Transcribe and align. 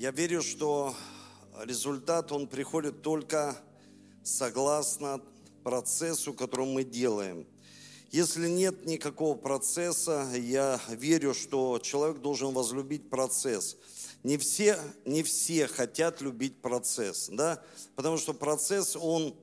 Я 0.00 0.12
верю, 0.12 0.40
что 0.40 0.96
результат, 1.62 2.32
он 2.32 2.46
приходит 2.46 3.02
только 3.02 3.54
согласно 4.22 5.20
процессу, 5.62 6.32
который 6.32 6.64
мы 6.64 6.84
делаем. 6.84 7.46
Если 8.10 8.48
нет 8.48 8.86
никакого 8.86 9.36
процесса, 9.36 10.26
я 10.34 10.80
верю, 10.88 11.34
что 11.34 11.78
человек 11.80 12.22
должен 12.22 12.54
возлюбить 12.54 13.10
процесс. 13.10 13.76
Не 14.22 14.38
все, 14.38 14.78
не 15.04 15.22
все 15.22 15.66
хотят 15.66 16.22
любить 16.22 16.62
процесс, 16.62 17.28
да? 17.30 17.62
потому 17.94 18.16
что 18.16 18.32
процесс, 18.32 18.96
он, 18.96 19.36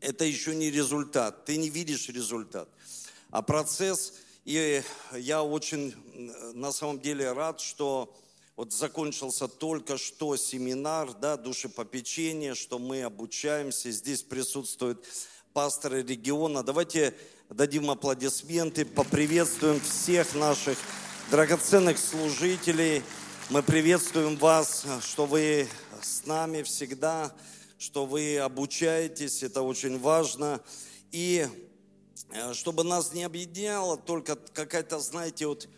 это 0.00 0.24
еще 0.24 0.54
не 0.54 0.70
результат, 0.70 1.46
ты 1.46 1.56
не 1.56 1.68
видишь 1.68 2.08
результат. 2.08 2.68
А 3.32 3.42
процесс, 3.42 4.14
и 4.44 4.84
я 5.16 5.42
очень 5.42 5.96
на 6.54 6.70
самом 6.70 7.00
деле 7.00 7.32
рад, 7.32 7.58
что 7.58 8.14
вот 8.56 8.72
закончился 8.72 9.48
только 9.48 9.98
что 9.98 10.36
семинар, 10.36 11.12
да, 11.14 11.36
душепопечение, 11.36 12.54
что 12.54 12.78
мы 12.78 13.02
обучаемся. 13.02 13.90
Здесь 13.90 14.22
присутствуют 14.22 15.04
пасторы 15.52 16.02
региона. 16.02 16.62
Давайте 16.62 17.16
дадим 17.50 17.90
аплодисменты, 17.90 18.84
поприветствуем 18.84 19.80
всех 19.80 20.34
наших 20.36 20.78
драгоценных 21.32 21.98
служителей. 21.98 23.02
Мы 23.50 23.62
приветствуем 23.62 24.36
вас, 24.36 24.86
что 25.02 25.26
вы 25.26 25.68
с 26.00 26.24
нами 26.24 26.62
всегда, 26.62 27.34
что 27.76 28.06
вы 28.06 28.38
обучаетесь, 28.38 29.42
это 29.42 29.62
очень 29.62 29.98
важно. 29.98 30.60
И 31.10 31.46
э, 32.30 32.54
чтобы 32.54 32.84
нас 32.84 33.12
не 33.12 33.24
объединяло 33.24 33.96
только 33.96 34.36
какая-то, 34.36 35.00
знаете, 35.00 35.48
вот 35.48 35.68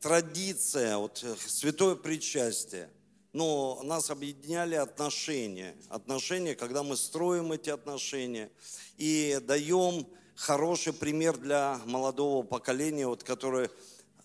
традиция, 0.00 0.96
вот 0.96 1.22
э, 1.24 1.34
святое 1.46 1.96
причастие. 1.96 2.88
Но 3.32 3.80
нас 3.82 4.10
объединяли 4.10 4.74
отношения. 4.74 5.76
Отношения, 5.88 6.54
когда 6.54 6.82
мы 6.82 6.96
строим 6.96 7.52
эти 7.52 7.70
отношения 7.70 8.50
и 8.96 9.40
даем 9.42 10.06
хороший 10.34 10.92
пример 10.92 11.36
для 11.36 11.80
молодого 11.84 12.44
поколения, 12.44 13.06
вот, 13.06 13.22
которые 13.24 13.70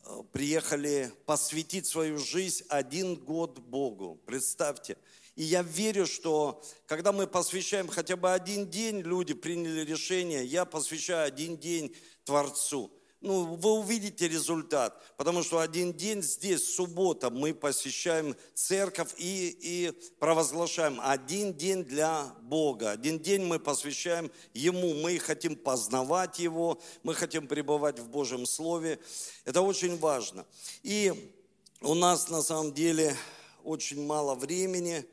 э, 0.03 0.23
приехали 0.31 1.12
посвятить 1.26 1.88
свою 1.88 2.18
жизнь 2.20 2.64
один 2.70 3.16
год 3.16 3.59
Богу. 3.59 4.20
Представьте. 4.26 4.98
И 5.36 5.44
я 5.44 5.64
верю, 5.64 6.08
что 6.08 6.64
когда 6.86 7.12
мы 7.12 7.28
посвящаем 7.28 7.88
хотя 7.88 8.16
бы 8.16 8.31
один 8.31 8.70
день, 8.70 9.02
люди 9.02 9.34
приняли 9.34 9.81
решение, 9.81 10.46
я 10.46 10.66
посвящаю 10.66 11.28
один 11.28 11.58
день 11.58 11.96
Творцу 12.23 12.92
ну, 13.26 13.56
вы 13.56 13.72
увидите 13.72 14.28
результат. 14.28 15.02
Потому 15.18 15.42
что 15.42 15.59
один 15.59 15.94
день 15.94 16.22
здесь, 16.22 16.76
суббота, 16.76 17.31
мы 17.31 17.56
посещаем 17.56 18.36
церковь 18.54 19.16
и, 19.18 19.58
и 19.59 19.92
провозглашаем 20.20 21.00
один 21.02 21.53
день 21.53 21.84
для 21.84 22.26
Бога. 22.42 22.92
Один 22.92 23.20
день 23.20 23.44
мы 23.44 23.59
посвящаем 23.59 24.31
Ему. 24.53 24.94
Мы 24.94 25.18
хотим 25.18 25.56
познавать 25.56 26.38
Его, 26.38 26.80
мы 27.02 27.16
хотим 27.16 27.48
пребывать 27.48 28.00
в 28.00 28.08
Божьем 28.08 28.46
Слове. 28.46 29.00
Это 29.44 29.62
очень 29.62 29.98
важно. 29.98 30.46
И 30.84 31.34
у 31.81 31.96
нас 31.96 32.30
на 32.30 32.44
самом 32.44 32.73
деле 32.73 33.16
очень 33.64 34.06
мало 34.06 34.36
времени. 34.36 35.03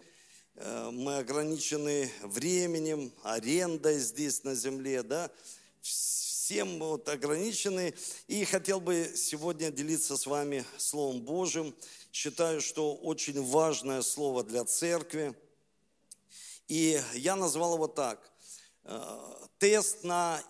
Э, 0.56 0.90
мы 0.92 1.16
ограничены 1.16 2.12
временем, 2.22 3.10
арендой 3.22 3.98
здесь 3.98 4.44
на 4.44 4.54
земле, 4.54 5.02
да 5.02 5.30
всем 6.42 6.80
вот 6.80 7.08
ограничены. 7.08 7.94
И 8.26 8.44
хотел 8.44 8.80
бы 8.80 9.12
сегодня 9.14 9.70
делиться 9.70 10.16
с 10.16 10.26
вами 10.26 10.64
Словом 10.76 11.20
Божьим. 11.20 11.72
Считаю, 12.10 12.60
что 12.60 12.96
очень 12.96 13.40
важное 13.40 14.02
слово 14.02 14.42
для 14.42 14.64
церкви. 14.64 15.36
И 16.66 17.00
я 17.14 17.36
назвал 17.36 17.74
его 17.76 17.86
так. 17.86 18.28
Э, 18.82 19.46
тест 19.58 20.02
на 20.02 20.42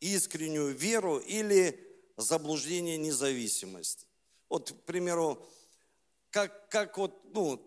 искреннюю 0.00 0.74
веру 0.74 1.18
или 1.18 1.86
заблуждение 2.16 2.96
независимости. 2.96 4.06
Вот, 4.48 4.70
к 4.70 4.84
примеру, 4.86 5.46
как, 6.30 6.70
как 6.70 6.96
вот, 6.96 7.20
ну, 7.34 7.62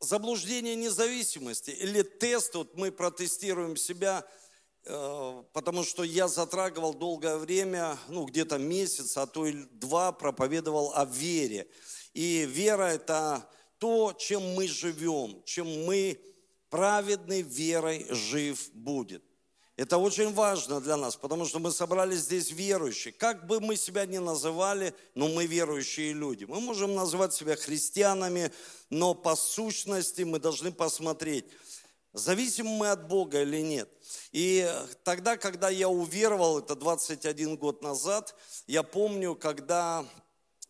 заблуждение 0.00 0.74
независимости 0.74 1.70
или 1.70 2.00
тест, 2.00 2.54
вот 2.54 2.78
мы 2.78 2.90
протестируем 2.90 3.76
себя– 3.76 4.26
потому 4.84 5.84
что 5.84 6.02
я 6.02 6.28
затрагивал 6.28 6.94
долгое 6.94 7.36
время, 7.36 7.98
ну 8.08 8.24
где-то 8.24 8.58
месяц, 8.58 9.16
а 9.16 9.26
то 9.26 9.46
и 9.46 9.52
два 9.72 10.12
проповедовал 10.12 10.92
о 10.94 11.04
вере. 11.04 11.68
И 12.14 12.44
вера– 12.44 12.82
это 12.92 13.48
то, 13.78 14.12
чем 14.18 14.54
мы 14.54 14.66
живем, 14.66 15.42
чем 15.44 15.66
мы 15.84 16.20
праведной 16.68 17.42
верой 17.42 18.06
жив 18.10 18.70
будет. 18.72 19.22
Это 19.76 19.96
очень 19.96 20.32
важно 20.34 20.80
для 20.80 20.96
нас, 20.96 21.16
потому 21.16 21.46
что 21.46 21.58
мы 21.58 21.72
собрались 21.72 22.20
здесь 22.20 22.50
верующие. 22.50 23.12
Как 23.12 23.46
бы 23.46 23.58
мы 23.60 23.76
себя 23.76 24.04
ни 24.04 24.18
называли, 24.18 24.94
но 25.14 25.28
мы 25.28 25.46
верующие 25.46 26.12
люди. 26.12 26.44
Мы 26.44 26.60
можем 26.60 26.94
называть 26.94 27.32
себя 27.32 27.56
христианами, 27.56 28.52
но 28.90 29.14
по 29.14 29.34
сущности 29.34 30.22
мы 30.22 30.38
должны 30.38 30.72
посмотреть– 30.72 31.46
Зависим 32.12 32.66
мы 32.66 32.90
от 32.90 33.08
Бога 33.08 33.40
или 33.40 33.60
нет? 33.62 33.88
И 34.32 34.70
тогда, 35.02 35.38
когда 35.38 35.70
я 35.70 35.88
уверовал, 35.88 36.58
это 36.58 36.74
21 36.74 37.56
год 37.56 37.82
назад, 37.82 38.34
я 38.66 38.82
помню, 38.82 39.34
когда 39.34 40.04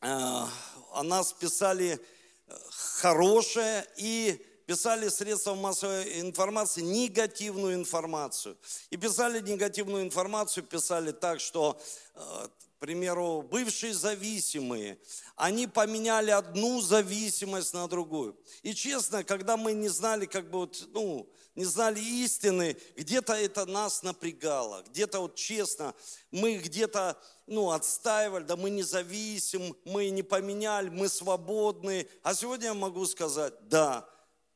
э, 0.00 0.06
о 0.06 1.02
нас 1.02 1.32
писали 1.32 1.98
э, 2.46 2.56
хорошее 2.70 3.84
и 3.96 4.40
писали 4.66 5.08
средства 5.08 5.54
массовой 5.56 6.20
информации 6.20 6.82
негативную 6.82 7.74
информацию. 7.74 8.56
И 8.90 8.96
писали 8.96 9.40
негативную 9.40 10.04
информацию, 10.04 10.62
писали 10.64 11.10
так, 11.10 11.40
что 11.40 11.80
э, 12.14 12.48
примеру, 12.82 13.42
бывшие 13.42 13.94
зависимые, 13.94 14.98
они 15.36 15.68
поменяли 15.68 16.32
одну 16.32 16.80
зависимость 16.80 17.74
на 17.74 17.86
другую. 17.86 18.36
И 18.64 18.74
честно, 18.74 19.22
когда 19.22 19.56
мы 19.56 19.72
не 19.72 19.88
знали, 19.88 20.26
как 20.26 20.50
бы 20.50 20.58
вот, 20.58 20.88
ну, 20.92 21.30
не 21.54 21.64
знали 21.64 22.00
истины, 22.00 22.76
где-то 22.96 23.34
это 23.34 23.66
нас 23.66 24.02
напрягало, 24.02 24.82
где-то 24.88 25.20
вот 25.20 25.36
честно, 25.36 25.94
мы 26.32 26.56
где-то, 26.56 27.16
ну, 27.46 27.70
отстаивали, 27.70 28.42
да 28.42 28.56
мы 28.56 28.68
не 28.68 28.82
зависим, 28.82 29.76
мы 29.84 30.10
не 30.10 30.24
поменяли, 30.24 30.88
мы 30.88 31.08
свободны. 31.08 32.08
А 32.24 32.34
сегодня 32.34 32.66
я 32.66 32.74
могу 32.74 33.06
сказать, 33.06 33.54
да, 33.68 34.08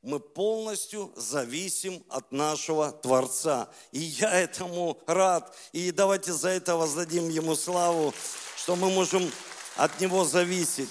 мы 0.06 0.20
полностью 0.20 1.12
зависим 1.16 2.02
от 2.08 2.30
нашего 2.30 2.92
Творца. 2.92 3.68
И 3.90 3.98
я 3.98 4.40
этому 4.40 4.98
рад. 5.06 5.54
И 5.72 5.90
давайте 5.90 6.32
за 6.32 6.50
это 6.50 6.76
воздадим 6.76 7.28
Ему 7.28 7.56
славу, 7.56 8.14
что 8.56 8.76
мы 8.76 8.88
можем 8.90 9.30
от 9.76 10.00
Него 10.00 10.24
зависеть. 10.24 10.90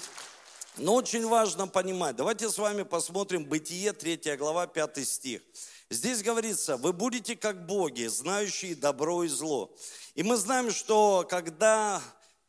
Но 0.76 0.94
очень 0.94 1.26
важно 1.26 1.66
понимать. 1.66 2.16
Давайте 2.16 2.50
с 2.50 2.58
вами 2.58 2.82
посмотрим 2.82 3.46
Бытие, 3.46 3.94
3 3.94 4.36
глава, 4.36 4.66
5 4.66 5.08
стих. 5.08 5.40
Здесь 5.88 6.22
говорится, 6.22 6.76
вы 6.76 6.92
будете 6.92 7.36
как 7.36 7.64
боги, 7.64 8.06
знающие 8.06 8.74
добро 8.74 9.24
и 9.24 9.28
зло. 9.28 9.74
И 10.14 10.22
мы 10.22 10.36
знаем, 10.36 10.70
что 10.70 11.26
когда 11.28 12.02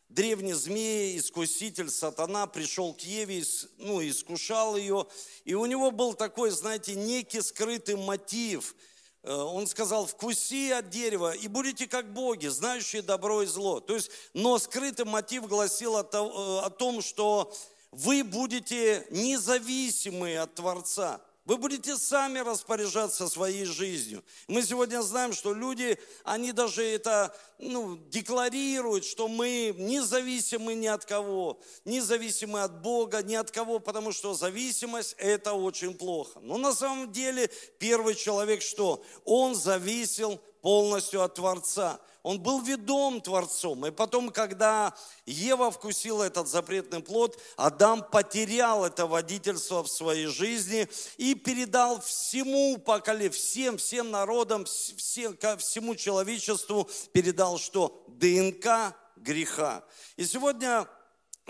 древний 0.10 0.54
змей, 0.54 1.18
искуситель, 1.18 1.90
сатана 1.90 2.48
пришел 2.48 2.94
к 2.94 3.02
Еве, 3.02 3.44
ну, 3.78 4.02
искушал 4.08 4.76
ее. 4.76 5.06
И 5.46 5.54
у 5.54 5.66
него 5.66 5.92
был 5.92 6.14
такой, 6.14 6.50
знаете, 6.52 6.96
некий 6.96 7.42
скрытый 7.42 7.96
мотив. 7.96 8.76
Э, 9.24 9.34
он 9.34 9.68
сказал, 9.68 10.06
вкуси 10.06 10.72
от 10.72 10.90
дерева 10.90 11.34
и 11.34 11.48
будете 11.48 11.88
как 11.88 12.14
боги, 12.14 12.48
знающие 12.48 13.02
добро 13.02 13.44
и 13.44 13.46
зло. 13.46 13.80
То 13.80 13.96
есть, 13.96 14.10
но 14.34 14.58
скрытый 14.60 15.06
мотив 15.06 15.48
гласил 15.48 15.98
о 15.98 16.04
э, 16.04 16.70
том, 16.78 17.02
что 17.02 17.54
вы 17.92 18.24
будете 18.24 19.06
независимы 19.10 20.38
от 20.38 20.56
Творца. 20.56 21.22
Вы 21.48 21.56
будете 21.56 21.96
сами 21.96 22.40
распоряжаться 22.40 23.30
своей 23.30 23.64
жизнью. 23.64 24.22
Мы 24.50 24.64
сегодня 24.64 25.02
знаем, 25.02 25.32
что 25.32 25.54
люди, 25.54 25.98
они 26.26 26.52
даже 26.52 26.84
это 26.84 27.34
ну, 27.58 27.96
декларируют, 28.10 29.06
что 29.06 29.30
мы 29.30 29.74
независимы 29.78 30.74
ни 30.74 30.88
от 30.88 31.06
кого, 31.06 31.62
независимы 31.86 32.64
от 32.64 32.82
Бога, 32.82 33.24
ни 33.24 33.34
от 33.34 33.50
кого, 33.50 33.80
потому 33.80 34.12
что 34.12 34.34
зависимость– 34.34 35.16
это 35.18 35.54
очень 35.54 35.94
плохо. 35.94 36.42
Но 36.42 36.58
на 36.58 36.74
самом 36.74 37.14
деле 37.14 37.50
первый 37.80 38.16
человек 38.16 38.62
что? 38.62 39.02
Он 39.24 39.56
зависел 39.56 40.42
полностью 40.62 41.22
от 41.22 41.36
Творца. 41.36 42.02
Он 42.28 42.42
был 42.42 42.60
ведом 42.62 43.22
Творцом. 43.22 43.86
И 43.86 43.92
потом, 43.92 44.32
когда 44.32 44.94
Ева 45.26 45.72
вкусила 45.72 46.24
этот 46.24 46.50
запретный 46.50 47.00
плод, 47.00 47.40
Адам 47.56 48.04
потерял 48.04 48.84
это 48.84 49.08
водительство 49.08 49.82
в 49.82 49.88
своей 49.88 50.26
жизни 50.26 50.90
и 51.16 51.36
передал 51.36 52.02
всему 52.02 52.80
поколению, 52.80 53.32
всем, 53.32 53.78
всем 53.78 54.12
народам, 54.12 54.66
всем, 54.66 55.38
всему 55.58 55.96
человечеству 55.96 56.90
передал 57.14 57.58
что? 57.58 58.04
ДНК 58.10 58.94
греха. 59.16 59.86
И 60.18 60.26
сегодня 60.26 60.86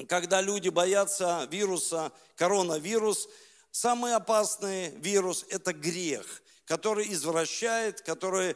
когда 0.07 0.41
люди 0.41 0.69
боятся 0.69 1.47
вируса, 1.49 2.11
коронавирус, 2.35 3.27
самый 3.71 4.13
опасный 4.13 4.91
вирус– 4.97 5.43
это 5.49 5.73
грех, 5.73 6.43
который 6.67 7.11
извращает, 7.11 8.01
который 8.01 8.55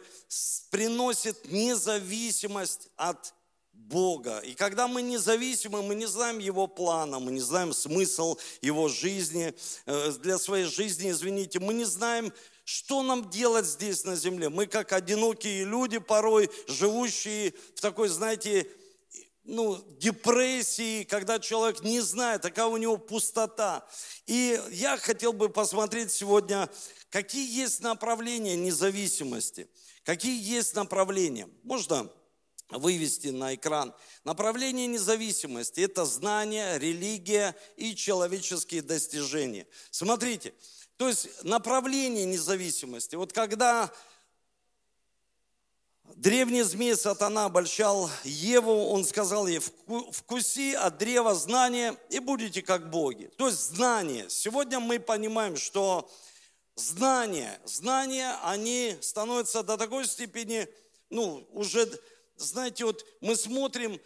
приносит 0.69 1.49
независимость 1.49 2.89
от 2.97 3.33
Бога. 3.71 4.39
И 4.39 4.53
когда 4.53 4.87
мы 4.89 5.01
независимы, 5.01 5.81
мы 5.81 5.95
не 5.95 6.05
знаем 6.05 6.37
Его 6.37 6.67
плана, 6.67 7.19
мы 7.19 7.31
не 7.31 7.39
знаем 7.39 7.73
смысл 7.73 8.37
Его 8.61 8.89
жизни, 8.89 9.53
э, 9.85 10.11
для 10.19 10.37
своей 10.37 10.65
жизни, 10.65 11.09
извините, 11.09 11.59
мы 11.59 11.73
не 11.73 11.85
знаем, 11.85 12.33
что 12.65 13.01
нам 13.01 13.29
делать 13.29 13.65
здесь 13.65 14.03
на 14.03 14.17
земле. 14.17 14.49
Мы 14.49 14.67
как 14.67 14.91
одинокие 14.91 15.63
люди 15.63 15.97
порой, 15.97 16.49
живущие 16.67 17.53
в 17.75 17.81
такой, 17.81 18.09
знаете, 18.09 18.67
ну, 19.43 19.83
депрессии, 19.97 21.03
когда 21.03 21.39
человек 21.39 21.81
не 21.81 21.99
знает, 22.01 22.43
какая 22.43 22.67
у 22.67 22.77
него 22.77 22.97
пустота. 22.97 23.88
И 24.27 24.59
я 24.71 24.97
хотел 24.97 25.33
бы 25.33 25.49
посмотреть 25.49 26.11
сегодня, 26.11 26.69
какие 27.09 27.49
есть 27.49 27.81
направления 27.81 28.55
независимости, 28.55 29.67
какие 30.03 30.41
есть 30.41 30.75
направления. 30.75 31.49
Можно 31.63 32.09
вывести 32.69 33.27
на 33.27 33.55
экран. 33.55 33.93
Направление 34.23 34.88
независимости– 34.88 35.79
это 35.81 36.05
знание, 36.05 36.79
религия 36.79 37.55
и 37.75 37.95
человеческие 37.95 38.81
достижения. 38.81 39.67
Смотрите, 39.89 40.53
то 40.97 41.09
есть 41.09 41.43
направление 41.43 42.25
независимости. 42.25 43.15
Вот 43.15 43.33
когда 43.33 43.91
древний 46.15 46.63
змей 46.63 46.95
сатана 46.95 47.45
обольщал 47.45 48.09
Еву, 48.23 48.89
он 48.89 49.05
сказал 49.05 49.47
ей, 49.47 49.59
вкуси 50.11 50.73
от 50.73 50.97
древа 50.97 51.35
знания 51.35 51.95
и 52.09 52.19
будете 52.19 52.61
как 52.61 52.89
боги. 52.89 53.31
То 53.37 53.47
есть 53.47 53.59
знание. 53.59 54.29
Сегодня 54.29 54.79
мы 54.79 54.99
понимаем, 54.99 55.57
что 55.57 56.09
знания, 56.75 57.59
знания, 57.65 58.37
они 58.43 58.97
становятся 59.01 59.63
до 59.63 59.77
такой 59.77 60.05
степени, 60.05 60.67
ну, 61.09 61.47
уже 61.51 61.89
знаете, 62.37 62.85
вот 62.85 63.05
мы 63.21 63.35
смотрим, 63.35 63.99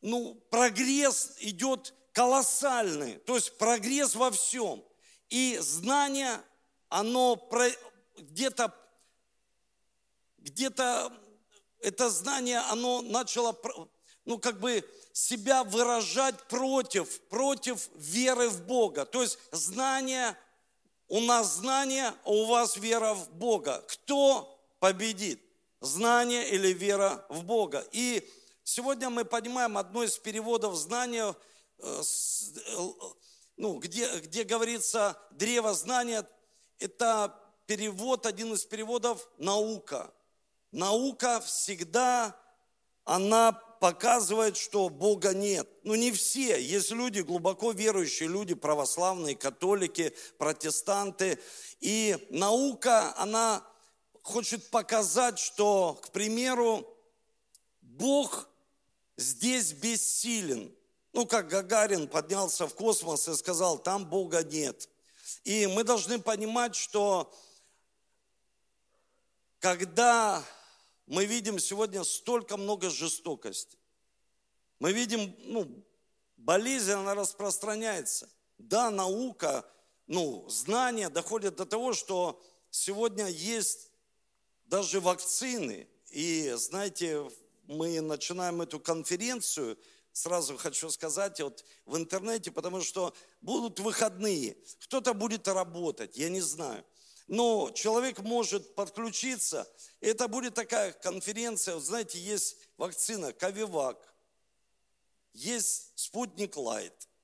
ну, 0.00 0.34
прогресс 0.50 1.32
идет 1.40 1.94
колоссальный, 2.12 3.18
то 3.18 3.34
есть 3.34 3.58
прогресс 3.58 4.14
во 4.14 4.30
всем. 4.30 4.84
И 5.30 5.58
знание, 5.60 6.40
оно 6.88 7.36
где-то, 8.16 8.72
где-то 10.38 11.12
это 11.84 12.10
знание, 12.10 12.58
оно 12.70 13.02
начало, 13.02 13.56
ну, 14.24 14.38
как 14.38 14.60
бы 14.60 14.84
себя 15.12 15.64
выражать 15.64 16.36
против, 16.48 17.20
против 17.28 17.88
веры 17.94 18.48
в 18.48 18.62
Бога. 18.66 19.04
То 19.04 19.22
есть 19.22 19.38
знание, 19.52 20.36
у 21.08 21.20
нас 21.20 21.56
знание, 21.56 22.14
а 22.24 22.30
у 22.30 22.46
вас 22.46 22.76
вера 22.76 23.14
в 23.14 23.30
Бога. 23.30 23.84
Кто 23.88 24.58
победит? 24.80 25.40
знание 25.84 26.48
или 26.48 26.72
вера 26.72 27.24
в 27.28 27.44
Бога. 27.44 27.86
И 27.92 28.28
сегодня 28.64 29.10
мы 29.10 29.24
понимаем 29.24 29.76
одно 29.78 30.02
из 30.02 30.16
переводов 30.18 30.74
знания, 30.74 31.34
э, 31.78 32.02
э, 32.02 32.78
ну, 33.56 33.78
где, 33.78 34.18
где 34.20 34.44
говорится 34.44 35.16
древо 35.30 35.74
знания, 35.74 36.26
это 36.78 37.38
перевод, 37.66 38.26
один 38.26 38.52
из 38.54 38.64
переводов 38.64 39.28
наука. 39.38 40.12
Наука 40.74 41.40
всегда, 41.40 42.36
она 43.04 43.52
показывает, 43.52 44.56
что 44.56 44.88
Бога 44.88 45.32
нет. 45.32 45.68
Ну 45.84 45.94
не 45.94 46.10
все, 46.10 46.60
есть 46.60 46.90
люди, 46.90 47.20
глубоко 47.20 47.70
верующие 47.70 48.28
люди, 48.28 48.54
православные, 48.54 49.36
католики, 49.36 50.12
протестанты. 50.36 51.38
И 51.78 52.26
наука, 52.30 53.14
она 53.18 53.64
хочет 54.22 54.68
показать, 54.70 55.38
что, 55.38 56.00
к 56.02 56.10
примеру, 56.10 56.84
Бог 57.80 58.48
здесь 59.16 59.74
бессилен. 59.74 60.74
Ну, 61.12 61.24
как 61.24 61.46
Гагарин 61.46 62.08
поднялся 62.08 62.66
в 62.66 62.74
космос 62.74 63.28
и 63.28 63.36
сказал, 63.36 63.78
там 63.78 64.06
Бога 64.06 64.42
нет. 64.42 64.88
И 65.44 65.68
мы 65.68 65.84
должны 65.84 66.18
понимать, 66.18 66.74
что 66.74 67.32
когда 69.60 70.44
мы 71.06 71.26
видим 71.26 71.58
сегодня 71.58 72.04
столько 72.04 72.56
много 72.56 72.90
жестокости, 72.90 73.78
мы 74.78 74.92
видим, 74.92 75.34
ну, 75.38 75.84
болезнь, 76.36 76.92
она 76.92 77.14
распространяется. 77.14 78.28
Да, 78.58 78.90
наука, 78.90 79.68
ну, 80.06 80.48
знания 80.48 81.08
доходят 81.08 81.56
до 81.56 81.66
того, 81.66 81.92
что 81.92 82.42
сегодня 82.70 83.26
есть 83.28 83.90
даже 84.66 85.00
вакцины. 85.00 85.88
И 86.10 86.52
знаете, 86.56 87.30
мы 87.64 88.00
начинаем 88.00 88.62
эту 88.62 88.78
конференцию, 88.78 89.78
сразу 90.12 90.56
хочу 90.56 90.90
сказать, 90.90 91.40
вот 91.40 91.64
в 91.86 91.96
интернете, 91.96 92.50
потому 92.50 92.80
что 92.82 93.14
будут 93.40 93.80
выходные, 93.80 94.56
кто-то 94.80 95.14
будет 95.14 95.48
работать, 95.48 96.16
я 96.16 96.28
не 96.28 96.40
знаю. 96.40 96.84
Но 97.26 97.70
человек 97.70 98.18
может 98.20 98.74
подключиться, 98.74 99.66
это 100.00 100.28
будет 100.28 100.54
такая 100.54 100.92
конференция, 100.92 101.74
вот 101.74 101.84
знаете, 101.84 102.18
есть 102.18 102.56
вакцина 102.76 103.32
Ковивак, 103.32 103.98
есть 105.32 105.92
спутник 105.94 106.56
Лайт– 106.56 107.08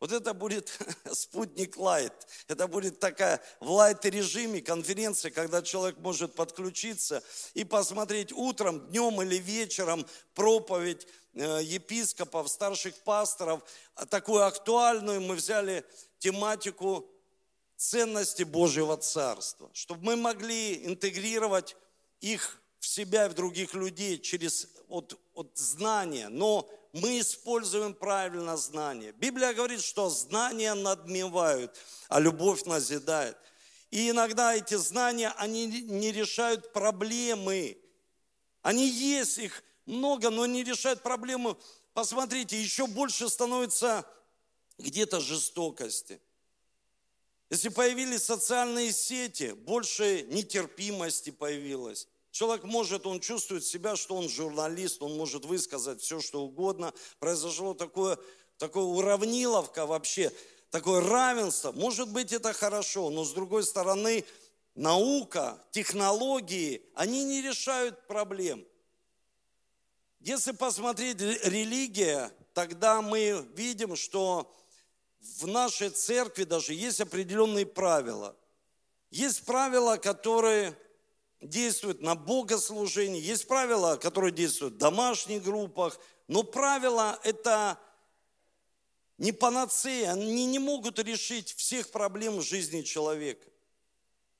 вот 0.00 0.12
это 0.12 0.32
будет 0.32 0.72
спутник 1.12 1.76
лайт. 1.76 2.12
Это 2.48 2.66
будет 2.66 2.98
такая 2.98 3.40
в 3.60 3.70
лайт-режиме 3.70 4.62
конференция, 4.62 5.30
когда 5.30 5.60
человек 5.60 5.98
может 5.98 6.34
подключиться 6.34 7.22
и 7.52 7.64
посмотреть 7.64 8.32
утром, 8.32 8.88
днем 8.88 9.20
или 9.20 9.36
вечером 9.36 10.06
проповедь 10.34 11.06
э, 11.34 11.60
епископов, 11.62 12.48
старших 12.48 12.94
пасторов. 13.02 13.62
Такую 14.08 14.46
актуальную 14.46 15.20
мы 15.20 15.34
взяли 15.34 15.84
тематику 16.18 17.06
ценности 17.80 18.42
Божьего 18.42 18.98
Царства, 18.98 19.70
чтобы 19.72 20.04
мы 20.04 20.16
могли 20.16 20.84
интегрировать 20.84 21.76
их 22.20 22.60
в 22.78 22.86
себя 22.86 23.24
и 23.24 23.28
в 23.30 23.34
других 23.34 23.72
людей 23.72 24.18
через 24.18 24.68
от, 24.88 25.18
от 25.32 25.56
знания. 25.56 26.28
Но 26.28 26.68
мы 26.92 27.20
используем 27.20 27.94
правильно 27.94 28.58
знание. 28.58 29.12
Библия 29.12 29.54
говорит, 29.54 29.82
что 29.82 30.10
знания 30.10 30.74
надмевают, 30.74 31.74
а 32.10 32.20
любовь 32.20 32.64
назидает. 32.64 33.38
И 33.90 34.10
иногда 34.10 34.54
эти 34.54 34.74
знания, 34.74 35.32
они 35.38 35.64
не 35.66 36.12
решают 36.12 36.74
проблемы. 36.74 37.78
Они 38.60 38.86
есть, 38.86 39.38
их 39.38 39.64
много, 39.86 40.28
но 40.28 40.44
не 40.44 40.64
решают 40.64 41.02
проблемы. 41.02 41.56
Посмотрите, 41.94 42.60
еще 42.60 42.86
больше 42.86 43.30
становится 43.30 44.04
где-то 44.76 45.18
жестокости. 45.20 46.20
Если 47.50 47.68
появились 47.68 48.22
социальные 48.22 48.92
сети, 48.92 49.52
больше 49.52 50.22
нетерпимости 50.28 51.30
появилось. 51.30 52.06
Человек 52.30 52.62
может, 52.62 53.06
он 53.06 53.18
чувствует 53.18 53.64
себя, 53.64 53.96
что 53.96 54.14
он 54.14 54.28
журналист, 54.28 55.02
он 55.02 55.16
может 55.16 55.44
высказать 55.44 56.00
все, 56.00 56.20
что 56.20 56.42
угодно. 56.42 56.94
Произошло 57.18 57.74
такое, 57.74 58.18
такое 58.56 58.84
уравниловка 58.84 59.84
вообще, 59.84 60.32
такое 60.70 61.00
равенство. 61.00 61.72
Может 61.72 62.12
быть, 62.12 62.32
это 62.32 62.52
хорошо, 62.52 63.10
но 63.10 63.24
с 63.24 63.32
другой 63.32 63.64
стороны, 63.64 64.24
наука, 64.76 65.60
технологии, 65.72 66.82
они 66.94 67.24
не 67.24 67.42
решают 67.42 68.06
проблем. 68.06 68.64
Если 70.20 70.52
посмотреть 70.52 71.20
религия, 71.20 72.30
тогда 72.54 73.02
мы 73.02 73.44
видим, 73.56 73.96
что 73.96 74.54
в 75.20 75.46
нашей 75.46 75.90
церкви 75.90 76.44
даже 76.44 76.74
есть 76.74 77.00
определенные 77.00 77.66
правила. 77.66 78.36
Есть 79.10 79.44
правила, 79.44 79.96
которые 79.96 80.76
действуют 81.40 82.00
на 82.00 82.14
богослужении, 82.14 83.20
есть 83.20 83.48
правила, 83.48 83.96
которые 83.96 84.32
действуют 84.32 84.74
в 84.74 84.78
домашних 84.78 85.42
группах, 85.42 85.98
но 86.28 86.42
правила 86.42 87.18
это 87.24 87.78
не 89.18 89.32
панацея, 89.32 90.12
они 90.12 90.46
не 90.46 90.58
могут 90.58 90.98
решить 90.98 91.52
всех 91.54 91.90
проблем 91.90 92.40
жизни 92.40 92.82
человека. 92.82 93.46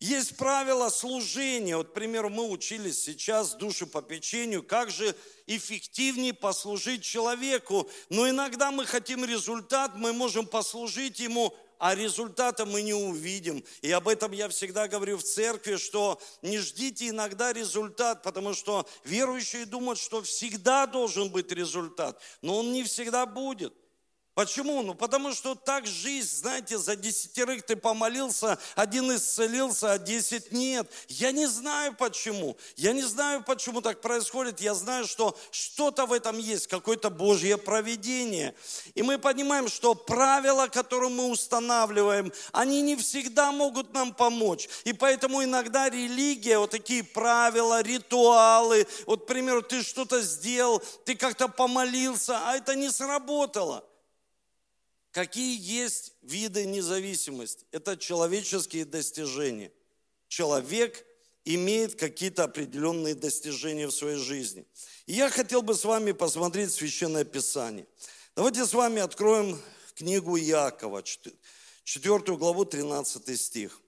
Есть 0.01 0.39
правила 0.39 0.89
служения. 0.89 1.77
Вот, 1.77 1.91
к 1.91 1.93
примеру, 1.93 2.31
мы 2.31 2.49
учились 2.49 3.05
сейчас 3.05 3.55
душепопечению, 3.55 4.63
как 4.63 4.91
же 4.91 5.15
эффективнее 5.47 6.33
послужить 6.33 7.05
человеку. 7.05 7.89
Но 8.09 8.29
иногда 8.29 8.71
мы 8.71 8.87
хотим 8.87 9.27
результат, 9.27 9.93
мы 9.97 10.15
можем 10.15 10.47
послужить 10.47 11.21
ему 11.21 11.55
а 11.81 11.95
результата 11.95 12.67
мы 12.67 12.83
не 12.83 12.93
увидим. 12.93 13.65
И 13.81 13.91
об 13.91 14.07
этом 14.07 14.33
я 14.33 14.51
всегда 14.51 14.87
говорю 14.87 15.17
в 15.17 15.23
церкви, 15.23 15.77
что 15.77 16.21
не 16.43 16.59
ждите 16.59 17.09
иногда 17.09 17.55
результат, 17.55 18.23
потому 18.23 18.53
что 18.53 18.87
верующие 19.05 19.65
думают, 19.65 19.99
что 19.99 20.23
всегда 20.23 20.87
должен 20.87 21.31
быть 21.31 21.51
результат, 21.51 22.21
но 22.43 22.59
он 22.59 22.73
не 22.73 22.85
всегда 22.85 23.25
будет. 23.25 23.73
Почему? 24.35 24.81
Ну, 24.83 24.95
потому 24.95 25.33
что 25.35 25.57
так 25.57 25.87
жизнь, 25.87 26.37
знаете, 26.37 26.79
за 26.79 26.95
десятерых 26.95 27.63
ты 27.63 27.75
помолился, 27.75 28.59
один 28.77 29.15
исцелился, 29.15 29.93
а 29.93 29.99
десять 29.99 30.53
нет. 30.53 30.89
Я 31.09 31.33
не 31.33 31.47
знаю 31.47 31.97
почему. 31.97 32.57
Я 32.77 32.93
не 32.93 33.03
знаю, 33.03 33.43
почему 33.43 33.81
так 33.83 34.01
происходит. 34.01 34.61
Я 34.61 34.75
знаю, 34.75 35.07
что 35.07 35.37
что-то 35.51 36.07
в 36.07 36.13
этом 36.13 36.39
есть, 36.39 36.69
какое-то 36.69 37.11
Божье 37.11 37.59
проведение. 37.59 38.55
И 38.95 39.03
мы 39.03 39.19
понимаем, 39.19 39.69
что 39.69 39.97
правила, 39.97 40.69
которые 40.69 41.11
мы 41.11 41.27
устанавливаем, 41.27 42.33
они 42.53 42.83
не 42.83 42.95
всегда 42.95 43.51
могут 43.51 43.93
нам 43.93 44.15
помочь. 44.15 44.69
И 44.85 44.93
поэтому 44.93 45.43
иногда 45.43 45.91
религия, 45.91 46.59
вот 46.59 46.71
такие 46.71 47.03
правила, 47.03 47.83
ритуалы, 47.83 48.87
вот, 49.07 49.25
к 49.25 49.27
примеру, 49.27 49.63
ты 49.63 49.83
что-то 49.83 50.23
сделал, 50.23 50.81
ты 51.05 51.17
как-то 51.17 51.49
помолился, 51.49 52.39
а 52.45 52.57
это 52.57 52.77
не 52.77 52.91
сработало. 52.91 53.85
Какие 55.13 55.59
есть 55.61 56.15
виды 56.23 56.67
независимости? 56.67 57.67
Это 57.73 57.97
человеческие 57.97 58.85
достижения. 58.85 59.73
Человек 60.29 61.05
имеет 61.45 61.97
какие-то 61.97 62.45
определенные 62.45 63.15
достижения 63.15 63.89
в 63.89 63.93
своей 63.93 64.19
жизни. 64.19 64.65
И 65.07 65.15
я 65.15 65.29
хотел 65.29 65.63
бы 65.63 65.75
с 65.75 65.85
вами 65.85 66.13
посмотреть 66.13 66.73
Священное 66.73 67.25
Писание. 67.25 67.87
Давайте 68.37 68.65
с 68.65 68.73
вами 68.73 69.01
откроем 69.01 69.61
книгу 69.97 70.39
Иакова, 70.39 71.03
4 71.03 72.37
главу, 72.37 72.65
13 72.65 73.41
стих. 73.41 73.81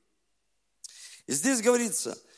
И 1.27 1.33
здесь 1.33 1.61
говорится– 1.61 2.19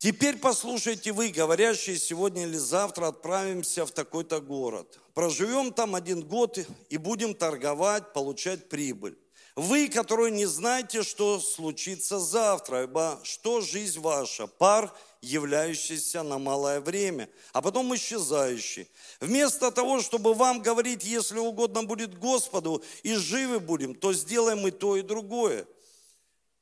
Теперь 0.00 0.38
послушайте 0.38 1.12
вы, 1.12 1.28
говорящие, 1.28 1.98
сегодня 1.98 2.44
или 2.44 2.56
завтра 2.56 3.08
отправимся 3.08 3.84
в 3.84 3.90
такой-то 3.90 4.40
город. 4.40 4.98
Проживем 5.12 5.74
там 5.74 5.94
один 5.94 6.22
год 6.22 6.58
и 6.88 6.96
будем 6.96 7.34
торговать, 7.34 8.14
получать 8.14 8.70
прибыль. 8.70 9.18
Вы, 9.56 9.88
которые 9.88 10.30
не 10.30 10.46
знаете, 10.46 11.02
что 11.02 11.38
случится 11.38 12.18
завтра, 12.18 12.84
ибо 12.84 13.20
что 13.24 13.60
жизнь 13.60 14.00
ваша? 14.00 14.46
Пар, 14.46 14.90
являющийся 15.20 16.22
на 16.22 16.38
малое 16.38 16.80
время, 16.80 17.28
а 17.52 17.60
потом 17.60 17.94
исчезающий. 17.94 18.88
Вместо 19.20 19.70
того, 19.70 20.00
чтобы 20.00 20.32
вам 20.32 20.62
говорить, 20.62 21.04
если 21.04 21.38
угодно 21.38 21.82
будет 21.82 22.18
Господу, 22.18 22.82
и 23.02 23.16
живы 23.16 23.60
будем, 23.60 23.94
то 23.94 24.14
сделаем 24.14 24.66
и 24.66 24.70
то, 24.70 24.96
и 24.96 25.02
другое. 25.02 25.66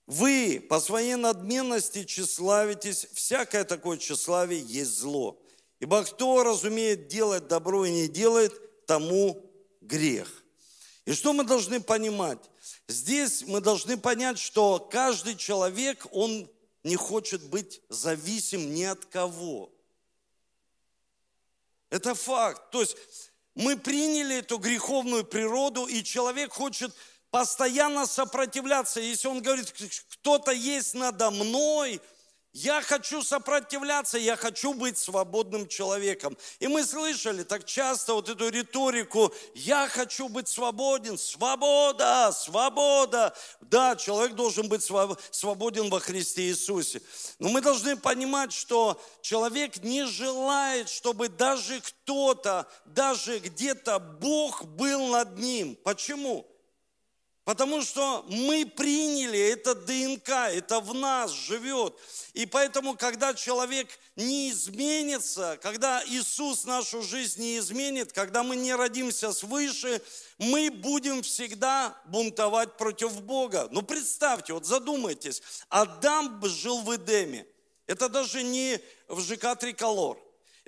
Вы 0.09 0.59
по 0.71 0.81
своей 0.81 1.17
надменности 1.17 2.03
тщеславитесь, 2.03 3.07
всякое 3.13 3.65
такое 3.65 3.99
тщеславие 3.99 4.63
есть 4.63 4.93
зло. 4.93 5.39
Ибо 5.81 6.03
кто 6.03 6.43
разумеет 6.43 7.09
делать 7.09 7.47
добро 7.47 7.85
и 7.85 7.91
не 7.91 8.09
делает, 8.09 8.87
тому 8.87 9.45
грех. 9.83 10.43
И 11.05 11.13
что 11.13 11.35
мы 11.35 11.45
должны 11.45 11.79
понимать? 11.83 12.39
Здесь 12.89 13.43
мы 13.43 13.61
должны 13.61 13.99
понять, 13.99 14.39
что 14.39 14.79
каждый 14.79 15.37
человек, 15.37 16.07
он 16.11 16.51
не 16.85 16.97
хочет 16.97 17.43
быть 17.43 17.83
зависим 17.91 18.73
ни 18.73 18.85
от 18.85 19.05
кого. 19.05 19.71
Это 21.91 22.15
факт. 22.15 22.71
То 22.71 22.81
есть 22.81 22.97
мы 23.55 23.77
приняли 23.77 24.37
эту 24.37 24.57
греховную 24.57 25.25
природу, 25.25 25.85
и 25.85 26.03
человек 26.03 26.55
хочет 26.55 26.95
постоянно 27.31 28.07
сопротивляться. 28.07 29.01
Если 29.01 29.29
он 29.29 29.43
говорит, 29.43 29.73
кто-то 30.09 30.53
есть 30.53 30.95
надо 30.95 31.31
мной, 31.31 32.01
я 32.55 32.81
хочу 32.81 33.23
сопротивляться, 33.23 34.19
я 34.19 34.35
хочу 34.35 34.73
быть 34.73 34.97
свободным 34.97 35.69
человеком. 35.69 36.37
И 36.59 36.67
мы 36.67 36.83
слышали 36.83 37.45
так 37.45 37.65
часто 37.65 38.15
вот 38.15 38.29
эту 38.29 38.49
риторику, 38.49 39.33
я 39.55 39.87
хочу 39.87 40.29
быть 40.29 40.49
свободен, 40.49 41.19
свобода, 41.19 42.33
свобода. 42.33 43.37
Да, 43.61 43.95
человек 43.97 44.35
должен 44.35 44.69
быть 44.69 44.83
свободен 44.83 45.91
во 45.91 46.01
Христе 46.01 46.49
Иисусе. 46.49 47.03
Но 47.39 47.51
мы 47.51 47.61
должны 47.61 47.97
понимать, 47.97 48.53
что 48.53 49.01
человек 49.21 49.83
не 49.85 50.05
желает, 50.07 50.89
чтобы 50.89 51.29
даже 51.29 51.81
кто-то, 51.81 52.67
даже 52.87 53.39
где-то 53.39 53.99
Бог 53.99 54.65
был 54.65 55.09
над 55.09 55.39
ним. 55.39 55.77
Почему? 55.85 56.47
Потому 57.49 57.81
что 57.81 58.27
мы 58.29 58.67
приняли 58.67 59.41
это 59.41 59.75
ДНК, 59.75 60.29
это 60.53 60.81
в 60.81 60.93
нас 60.93 61.31
живет. 61.31 61.97
И 62.35 62.45
поэтому, 62.45 62.95
когда 62.95 63.33
человек 63.33 63.89
не 64.17 64.51
изменится, 64.51 65.59
когда 65.63 66.05
Иисус 66.05 66.67
нашу 66.67 67.01
жизнь 67.01 67.41
не 67.41 67.57
изменит, 67.57 68.13
когда 68.13 68.43
мы 68.43 68.55
не 68.55 68.75
родимся 68.75 69.33
свыше, 69.33 70.03
мы 70.37 70.71
будем 70.71 71.23
всегда 71.23 71.99
бунтовать 72.05 72.77
против 72.77 73.23
Бога. 73.23 73.69
Ну 73.71 73.81
представьте, 73.81 74.53
вот 74.53 74.67
задумайтесь, 74.67 75.43
Адам 75.71 76.45
жил 76.45 76.83
в 76.83 76.95
Эдеме. 76.95 77.47
Это 77.87 78.11
даже 78.11 78.43
не 78.43 78.79
в 79.09 79.23
ЖК 79.23 79.57
Триколор. 79.59 80.19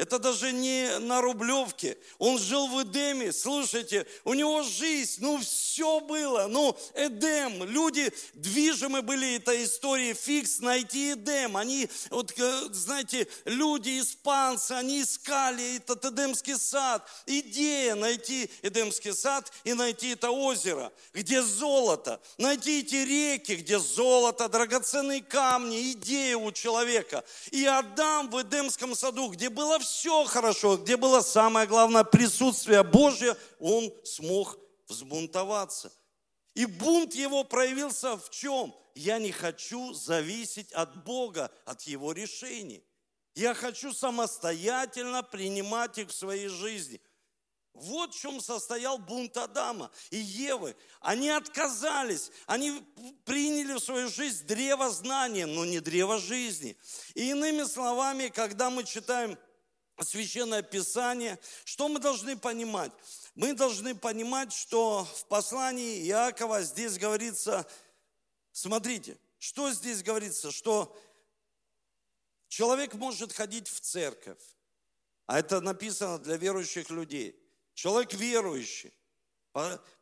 Это 0.00 0.18
даже 0.18 0.50
не 0.50 0.98
на 0.98 1.20
Рублевке. 1.20 1.98
Он 2.16 2.38
жил 2.38 2.68
в 2.68 2.84
Эдеме. 2.84 3.34
Слушайте, 3.34 4.06
у 4.24 4.32
него 4.32 4.62
жизнь, 4.62 5.22
ну 5.22 5.36
все 5.36 6.00
было. 6.00 6.46
Ну, 6.46 6.74
Эдем. 6.94 7.64
Люди 7.64 8.10
движимы 8.32 9.02
были 9.02 9.36
этой 9.36 9.64
историей. 9.64 10.14
Фикс 10.14 10.60
найти 10.60 11.12
Эдем. 11.12 11.54
Они, 11.54 11.86
вот, 12.08 12.32
э, 12.34 12.68
знаете, 12.72 13.28
люди, 13.44 14.00
испанцы, 14.00 14.72
они 14.72 15.02
искали 15.02 15.76
этот 15.76 16.02
Эдемский 16.02 16.56
сад. 16.56 17.06
Идея 17.26 17.94
найти 17.94 18.50
Эдемский 18.62 19.12
сад 19.12 19.52
и 19.64 19.74
найти 19.74 20.12
это 20.12 20.30
озеро, 20.30 20.94
где 21.12 21.42
золото. 21.42 22.22
Найти 22.38 22.80
эти 22.80 22.94
реки, 22.94 23.56
где 23.56 23.78
золото, 23.78 24.48
драгоценные 24.48 25.22
камни. 25.22 25.92
Идея 25.92 26.38
у 26.38 26.50
человека. 26.52 27.22
И 27.50 27.66
Адам 27.66 28.30
в 28.30 28.40
Эдемском 28.40 28.94
саду, 28.94 29.28
где 29.28 29.50
было 29.50 29.78
все 29.78 29.89
все 29.90 30.24
хорошо, 30.24 30.76
где 30.76 30.96
было 30.96 31.20
самое 31.20 31.66
главное 31.66 32.04
присутствие 32.04 32.82
Божье, 32.82 33.36
он 33.58 33.92
смог 34.04 34.58
взбунтоваться. 34.88 35.92
И 36.54 36.66
бунт 36.66 37.14
его 37.14 37.44
проявился 37.44 38.16
в 38.16 38.30
чем? 38.30 38.74
Я 38.94 39.18
не 39.18 39.32
хочу 39.32 39.92
зависеть 39.92 40.72
от 40.72 41.04
Бога, 41.04 41.50
от 41.64 41.82
Его 41.82 42.12
решений. 42.12 42.84
Я 43.34 43.54
хочу 43.54 43.92
самостоятельно 43.92 45.22
принимать 45.22 45.98
их 45.98 46.08
в 46.08 46.14
своей 46.14 46.48
жизни. 46.48 47.00
Вот 47.72 48.14
в 48.14 48.20
чем 48.20 48.40
состоял 48.40 48.98
бунт 48.98 49.36
Адама 49.36 49.90
и 50.10 50.18
Евы. 50.18 50.76
Они 51.00 51.30
отказались, 51.30 52.30
они 52.46 52.82
приняли 53.24 53.74
в 53.74 53.78
свою 53.78 54.08
жизнь 54.08 54.44
древо 54.46 54.90
знания, 54.90 55.46
но 55.46 55.64
не 55.64 55.80
древо 55.80 56.18
жизни. 56.18 56.76
И 57.14 57.30
иными 57.30 57.62
словами, 57.62 58.28
когда 58.28 58.70
мы 58.70 58.84
читаем 58.84 59.38
Священное 60.02 60.62
Писание. 60.62 61.38
Что 61.64 61.88
мы 61.88 61.98
должны 61.98 62.36
понимать? 62.36 62.92
Мы 63.34 63.52
должны 63.54 63.94
понимать, 63.94 64.52
что 64.52 65.04
в 65.04 65.26
послании 65.26 66.06
Иакова 66.08 66.62
здесь 66.62 66.98
говорится, 66.98 67.66
смотрите, 68.52 69.18
что 69.38 69.70
здесь 69.72 70.02
говорится, 70.02 70.50
что 70.50 70.96
человек 72.48 72.94
может 72.94 73.32
ходить 73.32 73.68
в 73.68 73.80
церковь, 73.80 74.42
а 75.26 75.38
это 75.38 75.60
написано 75.60 76.18
для 76.18 76.36
верующих 76.36 76.90
людей. 76.90 77.38
Человек 77.74 78.12
верующий. 78.14 78.92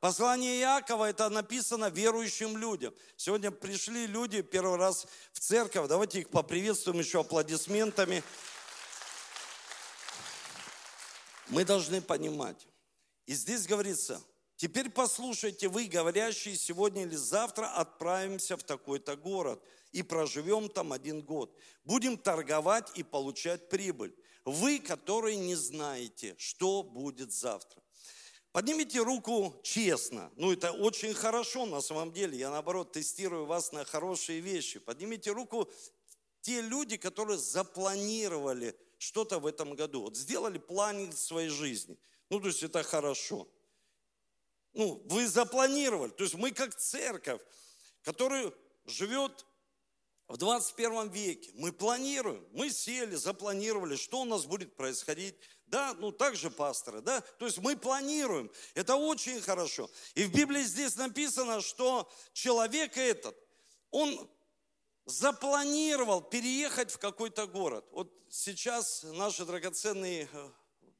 Послание 0.00 0.60
Иакова 0.60 1.08
это 1.08 1.28
написано 1.30 1.88
верующим 1.88 2.58
людям. 2.58 2.94
Сегодня 3.16 3.50
пришли 3.50 4.06
люди 4.06 4.42
первый 4.42 4.76
раз 4.76 5.06
в 5.32 5.40
церковь. 5.40 5.88
Давайте 5.88 6.20
их 6.20 6.28
поприветствуем 6.28 6.98
еще 6.98 7.20
аплодисментами. 7.20 8.22
Мы 11.48 11.64
должны 11.64 12.00
понимать. 12.00 12.66
И 13.26 13.34
здесь 13.34 13.66
говорится, 13.66 14.22
теперь 14.56 14.90
послушайте 14.90 15.68
вы, 15.68 15.86
говорящие, 15.86 16.56
сегодня 16.56 17.04
или 17.04 17.14
завтра 17.14 17.66
отправимся 17.66 18.56
в 18.56 18.62
такой-то 18.62 19.16
город 19.16 19.62
и 19.92 20.02
проживем 20.02 20.68
там 20.68 20.92
один 20.92 21.22
год. 21.22 21.54
Будем 21.84 22.18
торговать 22.18 22.90
и 22.96 23.02
получать 23.02 23.68
прибыль. 23.68 24.14
Вы, 24.44 24.78
которые 24.78 25.36
не 25.36 25.54
знаете, 25.54 26.34
что 26.38 26.82
будет 26.82 27.32
завтра. 27.32 27.82
Поднимите 28.52 29.00
руку 29.00 29.60
честно. 29.62 30.30
Ну, 30.36 30.52
это 30.52 30.72
очень 30.72 31.14
хорошо 31.14 31.66
на 31.66 31.80
самом 31.80 32.12
деле. 32.12 32.38
Я, 32.38 32.50
наоборот, 32.50 32.92
тестирую 32.92 33.46
вас 33.46 33.72
на 33.72 33.84
хорошие 33.84 34.40
вещи. 34.40 34.78
Поднимите 34.78 35.30
руку 35.30 35.70
те 36.40 36.60
люди, 36.60 36.96
которые 36.96 37.38
запланировали 37.38 38.74
что-то 38.98 39.38
в 39.38 39.46
этом 39.46 39.74
году. 39.74 40.02
Вот 40.02 40.16
сделали 40.16 40.58
план 40.58 41.12
своей 41.12 41.48
жизни. 41.48 41.98
Ну, 42.28 42.40
то 42.40 42.48
есть 42.48 42.62
это 42.62 42.82
хорошо. 42.82 43.48
Ну, 44.74 45.02
вы 45.06 45.26
запланировали. 45.26 46.10
То 46.10 46.24
есть 46.24 46.34
мы 46.34 46.50
как 46.50 46.74
церковь, 46.74 47.40
которая 48.02 48.52
живет 48.84 49.46
в 50.28 50.36
21 50.36 51.08
веке 51.08 51.50
мы 51.54 51.72
планируем, 51.72 52.46
мы 52.52 52.70
сели, 52.70 53.14
запланировали, 53.14 53.96
что 53.96 54.20
у 54.20 54.24
нас 54.26 54.44
будет 54.44 54.76
происходить. 54.76 55.34
Да, 55.66 55.94
ну 55.98 56.12
так 56.12 56.36
же 56.36 56.50
пасторы, 56.50 57.02
да, 57.02 57.20
то 57.20 57.44
есть 57.44 57.58
мы 57.58 57.76
планируем, 57.76 58.50
это 58.74 58.96
очень 58.96 59.40
хорошо. 59.40 59.90
И 60.14 60.24
в 60.24 60.32
Библии 60.32 60.62
здесь 60.62 60.96
написано, 60.96 61.60
что 61.60 62.10
человек 62.32 62.96
этот, 62.96 63.36
он 63.90 64.30
запланировал 65.08 66.20
переехать 66.20 66.90
в 66.90 66.98
какой-то 66.98 67.46
город. 67.46 67.84
Вот 67.92 68.12
сейчас 68.28 69.02
наши 69.04 69.44
драгоценные 69.46 70.28
э, 70.30 70.50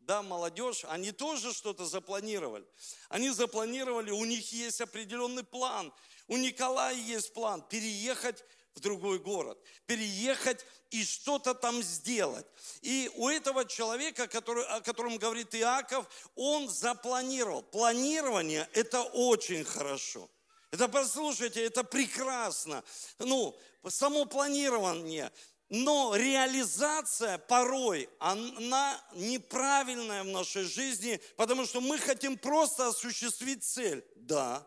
да, 0.01 0.23
молодежь, 0.23 0.87
они 0.89 1.13
тоже 1.13 1.53
что-то 1.53 1.85
запланировали. 1.85 2.67
Они 3.11 3.29
запланировали, 3.29 4.11
у 4.11 4.25
них 4.25 4.51
есть 4.53 4.81
определенный 4.81 5.45
план. 5.45 5.93
У 6.27 6.39
Николая 6.39 6.95
есть 6.95 7.35
план 7.35 7.63
переехать 7.69 8.43
в 8.75 8.81
другой 8.81 9.19
город, 9.19 9.59
переехать 9.85 10.65
и 10.91 11.05
что-то 11.05 11.53
там 11.53 11.83
сделать. 11.83 12.47
И 12.81 13.11
у 13.17 13.29
этого 13.29 13.67
человека, 13.67 14.27
который, 14.27 14.65
о 14.65 14.81
котором 14.81 15.19
говорит 15.19 15.55
Иаков, 15.55 16.07
он 16.35 16.69
запланировал. 16.71 17.63
Планирование– 17.63 18.67
это 18.73 19.03
очень 19.03 19.65
хорошо. 19.65 20.31
Это, 20.71 20.89
послушайте, 20.89 21.65
это 21.65 21.83
прекрасно. 21.83 22.85
Ну, 23.19 23.59
само 23.91 24.25
планирование, 24.25 25.33
но 25.69 26.15
реализация 26.17 27.39
порой, 27.39 28.09
она 28.19 28.99
неправильная 29.15 30.23
в 30.23 30.29
нашей 30.29 30.65
жизни, 30.65 31.21
потому 31.37 31.67
что 31.67 31.81
мы 31.81 31.99
хотим 31.99 32.39
просто 32.39 32.89
осуществить 32.89 33.65
цель. 33.65 34.05
Да, 34.17 34.67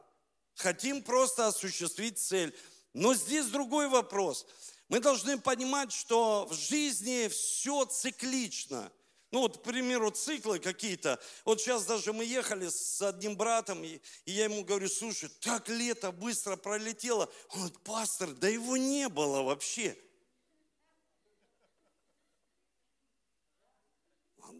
хотим 0.55 1.01
просто 1.01 1.47
осуществить 1.47 2.19
цель. 2.19 2.55
Но 2.93 3.13
здесь 3.15 3.47
другой 3.47 3.87
вопрос. 3.87 4.45
Мы 4.89 4.99
должны 4.99 5.39
понимать, 5.39 5.91
что 5.91 6.47
в 6.49 6.53
жизни 6.53 7.29
все 7.29 7.85
циклично. 7.85 8.91
Ну 9.31 9.39
вот, 9.39 9.59
к 9.59 9.61
примеру, 9.63 10.11
циклы 10.11 10.59
какие-то. 10.59 11.17
Вот 11.45 11.61
сейчас 11.61 11.85
даже 11.85 12.11
мы 12.11 12.25
ехали 12.25 12.67
с 12.67 13.01
одним 13.01 13.37
братом, 13.37 13.81
и, 13.83 14.01
я 14.25 14.43
ему 14.43 14.65
говорю, 14.65 14.89
слушай, 14.89 15.29
так 15.39 15.69
лето 15.69 16.11
быстро 16.11 16.57
пролетело. 16.57 17.31
Он 17.49 17.59
говорит, 17.59 17.79
пастор, 17.79 18.31
да 18.31 18.49
его 18.49 18.75
не 18.75 19.07
было 19.07 19.41
вообще. 19.41 19.97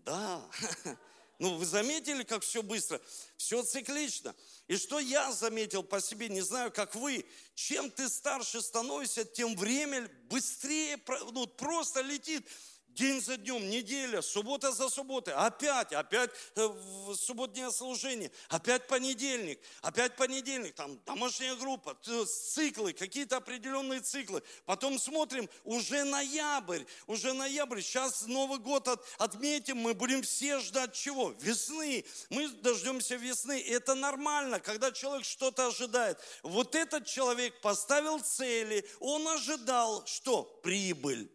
Да. 0.05 0.49
Ну, 1.41 1.55
вы 1.55 1.65
заметили, 1.65 2.21
как 2.21 2.43
все 2.43 2.61
быстро? 2.61 3.01
Все 3.35 3.63
циклично. 3.63 4.35
И 4.67 4.77
что 4.77 4.99
я 4.99 5.31
заметил 5.31 5.81
по 5.81 5.99
себе, 5.99 6.29
не 6.29 6.41
знаю, 6.41 6.71
как 6.71 6.93
вы, 6.93 7.25
чем 7.55 7.89
ты 7.89 8.09
старше 8.09 8.61
становишься, 8.61 9.25
тем 9.25 9.55
время 9.55 10.07
быстрее, 10.29 10.99
ну, 11.31 11.47
просто 11.47 12.01
летит. 12.01 12.47
День 12.95 13.21
за 13.21 13.37
днем, 13.37 13.69
неделя, 13.69 14.21
суббота 14.21 14.71
за 14.71 14.89
субботой, 14.89 15.33
опять, 15.33 15.93
опять 15.93 16.31
э, 16.55 16.69
субботнее 17.15 17.71
служение, 17.71 18.31
опять 18.49 18.87
понедельник, 18.87 19.59
опять 19.81 20.15
понедельник, 20.17 20.75
там 20.75 20.99
домашняя 21.05 21.55
группа, 21.55 21.97
циклы, 22.25 22.91
какие-то 22.91 23.37
определенные 23.37 24.01
циклы. 24.01 24.43
Потом 24.65 24.99
смотрим, 24.99 25.49
уже 25.63 26.03
ноябрь, 26.03 26.83
уже 27.07 27.31
ноябрь, 27.31 27.81
сейчас 27.81 28.27
Новый 28.27 28.59
год 28.59 28.87
от, 28.89 29.05
отметим, 29.19 29.77
мы 29.77 29.93
будем 29.93 30.21
все 30.21 30.59
ждать 30.59 30.93
чего? 30.93 31.31
Весны. 31.39 32.03
Мы 32.29 32.49
дождемся 32.49 33.15
весны. 33.15 33.61
Это 33.61 33.95
нормально, 33.95 34.59
когда 34.59 34.91
человек 34.91 35.25
что-то 35.25 35.67
ожидает. 35.67 36.19
Вот 36.43 36.75
этот 36.75 37.05
человек 37.05 37.61
поставил 37.61 38.19
цели, 38.19 38.85
он 38.99 39.27
ожидал 39.27 40.05
что? 40.05 40.43
Прибыль. 40.63 41.31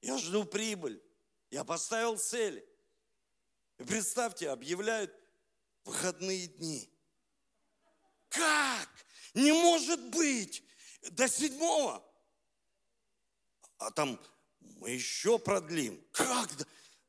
Я 0.00 0.18
жду 0.18 0.44
прибыль. 0.44 1.02
Я 1.50 1.64
поставил 1.64 2.16
цели. 2.16 2.66
И 3.78 3.84
представьте, 3.84 4.50
объявляют 4.50 5.14
выходные 5.84 6.46
дни. 6.46 6.90
Как? 8.28 8.88
Не 9.34 9.52
может 9.52 10.00
быть! 10.10 10.62
До 11.12 11.28
седьмого. 11.28 12.04
А 13.78 13.90
там 13.90 14.20
мы 14.60 14.90
еще 14.90 15.38
продлим. 15.38 16.04
Как? 16.12 16.50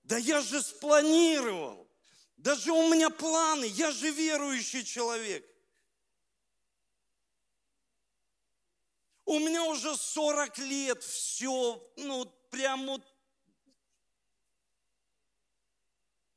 Да 0.03 0.17
я 0.17 0.41
же 0.41 0.61
спланировал. 0.61 1.89
Даже 2.37 2.71
у 2.71 2.89
меня 2.89 3.09
планы. 3.09 3.65
Я 3.65 3.91
же 3.91 4.09
верующий 4.11 4.83
человек. 4.83 5.45
У 9.25 9.39
меня 9.39 9.63
уже 9.65 9.95
40 9.95 10.57
лет 10.59 11.03
все, 11.03 11.81
ну, 11.97 12.25
прям 12.51 12.85
вот 12.85 13.01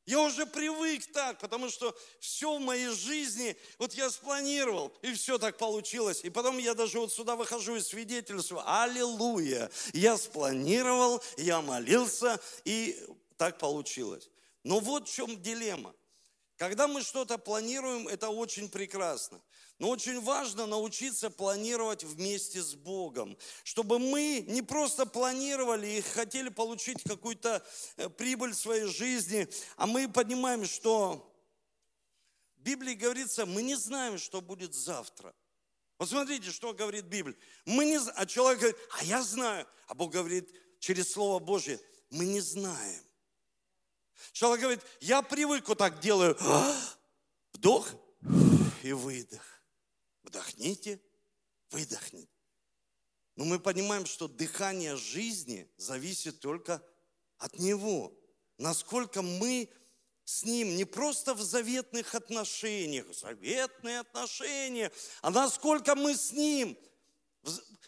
Я 0.07 0.21
уже 0.21 0.45
привык 0.45 1.07
так, 1.13 1.39
потому 1.39 1.71
что 1.71 1.97
все 2.21 2.59
в 2.59 2.61
моей 2.61 2.89
жизни, 2.89 3.57
вот 3.79 3.95
я 3.95 4.11
спланировал, 4.11 4.93
и 5.01 5.15
все 5.15 5.39
так 5.39 5.57
получилось. 5.57 6.23
И 6.25 6.29
потом 6.29 6.59
я 6.59 6.75
даже 6.75 7.01
вот 7.01 7.11
сюда 7.11 7.37
выхожу 7.37 7.77
и 7.77 7.81
свидетельствую, 7.81 8.63
аллилуйя, 8.67 9.71
я 9.95 10.19
спланировал, 10.19 11.23
я 11.39 11.63
молился, 11.63 12.39
и 12.67 13.03
так 13.39 13.59
получилось. 13.59 14.29
Но 14.63 14.79
вот 14.79 15.09
в 15.09 15.13
чем 15.13 15.41
дилемма. 15.41 15.95
Когда 16.57 16.87
мы 16.87 17.01
что-то 17.03 17.39
планируем, 17.39 18.07
это 18.07 18.29
очень 18.29 18.69
прекрасно. 18.69 19.41
Но 19.79 19.89
очень 19.91 20.21
важно 20.21 20.67
научиться 20.67 21.31
планировать 21.31 22.05
вместе 22.05 22.63
с 22.63 22.75
Богом, 22.75 23.37
чтобы 23.65 23.99
мы 23.99 24.45
не 24.47 24.63
просто 24.63 25.05
планировали 25.05 25.89
и 25.89 26.01
хотели 26.01 26.49
получить 26.49 27.03
какую-то 27.03 27.65
э, 27.97 28.09
прибыль 28.09 28.53
в 28.53 28.57
своей 28.57 28.87
жизни, 28.87 29.49
а 29.77 29.87
мы 29.87 30.09
понимаем, 30.09 30.65
что 30.65 31.29
в 32.57 32.61
Библии 32.61 32.95
говорится, 32.95 33.47
мы 33.47 33.63
не 33.63 33.75
знаем, 33.75 34.17
что 34.17 34.41
будет 34.41 34.75
завтра. 34.75 35.35
Посмотрите, 35.97 36.51
что 36.51 36.73
говорит 36.73 37.07
Библия. 37.07 37.37
Мы 37.67 37.85
не, 37.85 37.99
а 38.15 38.27
человек 38.27 38.61
говорит, 38.61 38.79
а 38.99 39.05
я 39.05 39.23
знаю. 39.23 39.67
А 39.87 39.95
Бог 39.95 40.13
говорит 40.13 40.51
через 40.79 41.13
Слово 41.13 41.41
Божье, 41.41 41.81
мы 42.11 42.27
не 42.27 42.41
знаем. 42.41 43.03
Человек 44.33 44.61
говорит, 44.61 44.81
я 45.01 45.23
привык 45.23 45.69
вот 45.69 45.79
так 45.79 46.01
делаю. 46.01 46.37
Вдох 47.53 47.89
и 48.83 48.93
выдох. 48.93 49.54
Вдохните, 50.25 51.01
выдохните. 51.71 52.29
Но 53.37 53.45
мы 53.45 53.61
понимаем, 53.61 54.07
что 54.07 54.27
дыхание 54.27 54.97
жизни 54.97 55.71
зависит 55.77 56.41
только 56.41 56.83
от 57.39 57.59
Него. 57.59 58.17
Насколько 58.59 59.23
мы 59.23 59.69
с 60.25 60.45
Ним 60.45 60.77
не 60.77 60.85
просто 60.85 61.35
в 61.35 61.43
заветных 61.43 62.15
отношениях, 62.15 63.07
заветные 63.15 64.01
отношения, 64.01 64.91
а 65.21 65.31
насколько 65.31 65.95
мы 65.95 66.17
с 66.17 66.33
Ним 66.33 66.79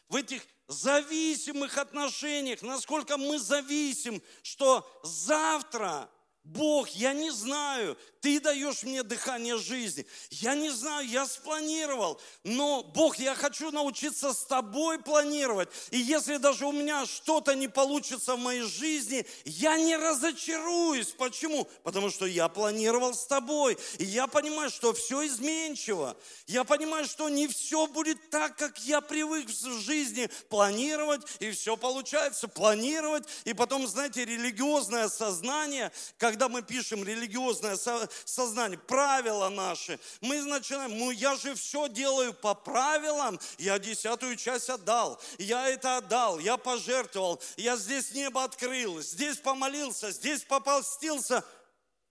в 0.09 0.17
этих 0.17 0.47
зависимых 0.69 1.79
отношениях, 1.79 2.61
насколько 2.63 3.17
мы 3.17 3.39
зависим, 3.39 4.23
что 4.43 4.87
завтра 5.03 6.11
Бог, 6.43 6.89
я 6.91 7.13
не 7.13 7.31
знаю, 7.31 7.97
ты 8.27 8.41
даешь 8.41 8.83
мне 8.83 9.05
дыхание 9.05 9.57
жизни. 9.57 10.05
Я 10.31 10.57
не 10.57 10.69
знаю, 10.71 11.09
я 11.09 11.27
спланировал, 11.27 12.21
но 12.43 12.83
Бог, 12.83 13.21
я 13.21 13.37
хочу 13.37 13.71
научиться 13.71 14.33
с 14.33 14.45
тобой 14.47 14.99
планировать. 14.99 15.69
И 15.93 15.99
если 15.99 16.39
даже 16.39 16.67
у 16.67 16.73
меня 16.73 17.07
что-то 17.07 17.55
не 17.55 17.69
получится 17.69 18.35
в 18.35 18.41
моей 18.41 18.63
жизни, 18.63 19.25
я 19.45 19.79
не 19.79 19.95
разочаруюсь. 19.97 21.11
Почему? 21.11 21.69
Потому 21.85 22.11
что 22.11 22.27
я 22.27 22.49
планировал 22.49 23.15
с 23.15 23.25
тобой. 23.27 23.79
И 23.99 24.05
я 24.05 24.27
понимаю, 24.27 24.71
что 24.71 24.93
все 24.93 25.25
изменчиво. 25.25 26.17
Я 26.49 26.65
понимаю, 26.65 27.05
что 27.05 27.29
не 27.29 27.47
все 27.47 27.87
будет 27.87 28.31
так, 28.31 28.57
как 28.57 28.81
я 28.81 29.01
привык 29.03 29.49
в 29.49 29.81
жизни 29.83 30.29
планировать, 30.49 31.23
и 31.39 31.53
все 31.53 31.77
получается 31.77 32.49
планировать. 32.49 33.23
И 33.45 33.55
потом, 33.55 33.87
знаете, 33.87 34.25
религиозное 34.25 35.09
сознание, 35.09 35.93
когда 36.19 36.49
мы 36.49 36.63
пишем 36.63 37.05
религиозное 37.05 37.77
сознание, 38.25 38.79
правила 38.79 39.49
наши, 39.49 39.99
мы 40.21 40.43
начинаем, 40.43 40.97
ну 40.99 41.11
я 41.11 41.37
же 41.37 41.55
все 41.55 41.89
делаю 41.89 42.33
по 42.35 42.55
правилам, 42.55 43.39
я 43.59 43.79
десятую 43.79 44.37
часть 44.37 44.71
отдал, 44.71 45.21
я 45.39 45.69
это 45.69 45.99
отдал, 45.99 46.39
я 46.39 46.57
пожертвовал, 46.57 47.43
я 47.57 47.77
здесь 47.77 48.13
небо 48.13 48.45
открыл, 48.45 49.01
здесь 49.01 49.39
помолился, 49.39 50.11
здесь 50.11 50.43
попостился. 50.45 51.45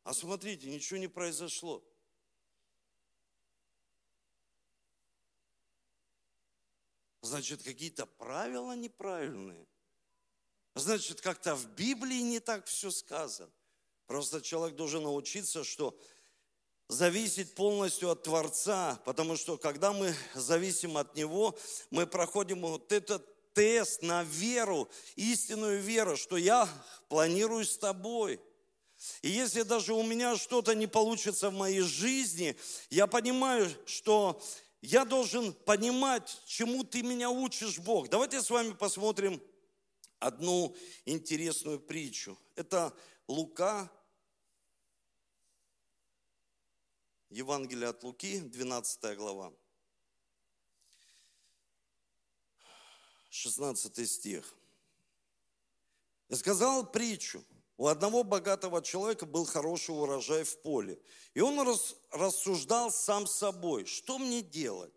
А 0.03 0.13
смотрите, 0.13 0.69
ничего 0.69 0.99
не 0.99 1.07
произошло. 1.07 1.83
Значит, 7.21 7.63
какие-то 7.63 8.05
правила 8.05 8.73
неправильные. 8.73 9.67
Значит, 10.75 11.21
как-то 11.21 11.55
в 11.55 11.67
Библии 11.73 12.21
не 12.21 12.39
так 12.39 12.65
все 12.67 12.91
сказано. 12.91 13.51
Просто 14.07 14.41
человек 14.41 14.75
должен 14.75 15.03
научиться, 15.03 15.63
что 15.63 15.97
зависеть 16.87 17.55
полностью 17.55 18.11
от 18.11 18.23
Творца, 18.23 19.01
потому 19.05 19.35
что 19.35 19.57
когда 19.57 19.91
мы 19.91 20.15
зависим 20.35 20.97
от 20.97 21.15
Него, 21.15 21.57
мы 21.89 22.05
проходим 22.05 22.61
вот 22.61 22.91
этот 22.91 23.25
тест 23.53 24.01
на 24.03 24.23
веру, 24.23 24.89
истинную 25.15 25.81
веру, 25.81 26.17
что 26.17 26.37
я 26.37 26.69
планирую 27.09 27.65
с 27.65 27.77
тобой. 27.77 28.39
И 29.21 29.29
если 29.29 29.63
даже 29.63 29.93
у 29.93 30.03
меня 30.03 30.35
что-то 30.37 30.75
не 30.75 30.87
получится 30.87 31.49
в 31.49 31.53
моей 31.53 31.81
жизни, 31.81 32.55
я 32.89 33.07
понимаю, 33.07 33.69
что 33.85 34.41
я 34.81 35.05
должен 35.05 35.53
понимать, 35.53 36.41
чему 36.45 36.83
ты 36.83 37.01
меня 37.01 37.29
учишь, 37.29 37.79
Бог. 37.79 38.09
Давайте 38.09 38.41
с 38.41 38.49
вами 38.49 38.73
посмотрим 38.73 39.41
одну 40.19 40.75
интересную 41.05 41.79
притчу. 41.79 42.37
Это 42.55 42.93
Лука, 43.27 43.91
Евангелие 47.29 47.89
от 47.89 48.03
Луки, 48.03 48.39
12 48.39 49.17
глава. 49.17 49.51
16 53.29 54.09
стих. 54.09 54.55
И 56.29 56.35
сказал 56.35 56.89
притчу. 56.89 57.43
У 57.77 57.87
одного 57.87 58.23
богатого 58.23 58.81
человека 58.81 59.25
был 59.25 59.45
хороший 59.45 59.91
урожай 59.91 60.43
в 60.43 60.61
поле. 60.61 61.01
И 61.33 61.41
он 61.41 61.59
рассуждал 62.11 62.89
сам 62.91 63.27
собой, 63.27 63.85
что 63.85 64.17
мне 64.17 64.41
делать? 64.41 64.93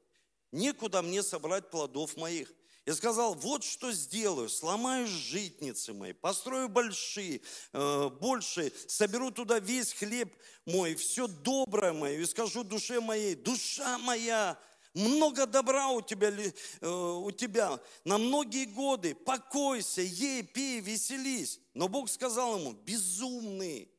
Некуда 0.52 1.02
мне 1.02 1.22
собрать 1.22 1.70
плодов 1.70 2.16
моих. 2.16 2.52
И 2.88 2.92
сказал, 2.94 3.34
вот 3.34 3.64
что 3.64 3.92
сделаю, 3.92 4.48
сломаю 4.48 5.06
житницы 5.06 5.92
мои, 5.92 6.14
построю 6.14 6.70
большие, 6.70 7.42
э, 7.74 8.08
большие, 8.18 8.72
соберу 8.86 9.30
туда 9.30 9.58
весь 9.58 9.92
хлеб 9.92 10.34
мой, 10.64 10.94
все 10.94 11.26
доброе 11.26 11.92
мое, 11.92 12.20
и 12.20 12.24
скажу 12.24 12.64
душе 12.64 13.02
моей, 13.02 13.34
душа 13.34 13.98
моя, 13.98 14.58
много 14.94 15.44
добра 15.44 15.88
у 15.88 16.00
тебя, 16.00 16.30
э, 16.30 16.88
у 16.88 17.30
тебя 17.30 17.78
на 18.04 18.16
многие 18.16 18.64
годы, 18.64 19.14
покойся, 19.14 20.00
ей, 20.00 20.42
пей, 20.42 20.80
веселись. 20.80 21.60
Но 21.74 21.88
Бог 21.88 22.08
сказал 22.08 22.58
ему, 22.58 22.72
безумный, 22.72 23.92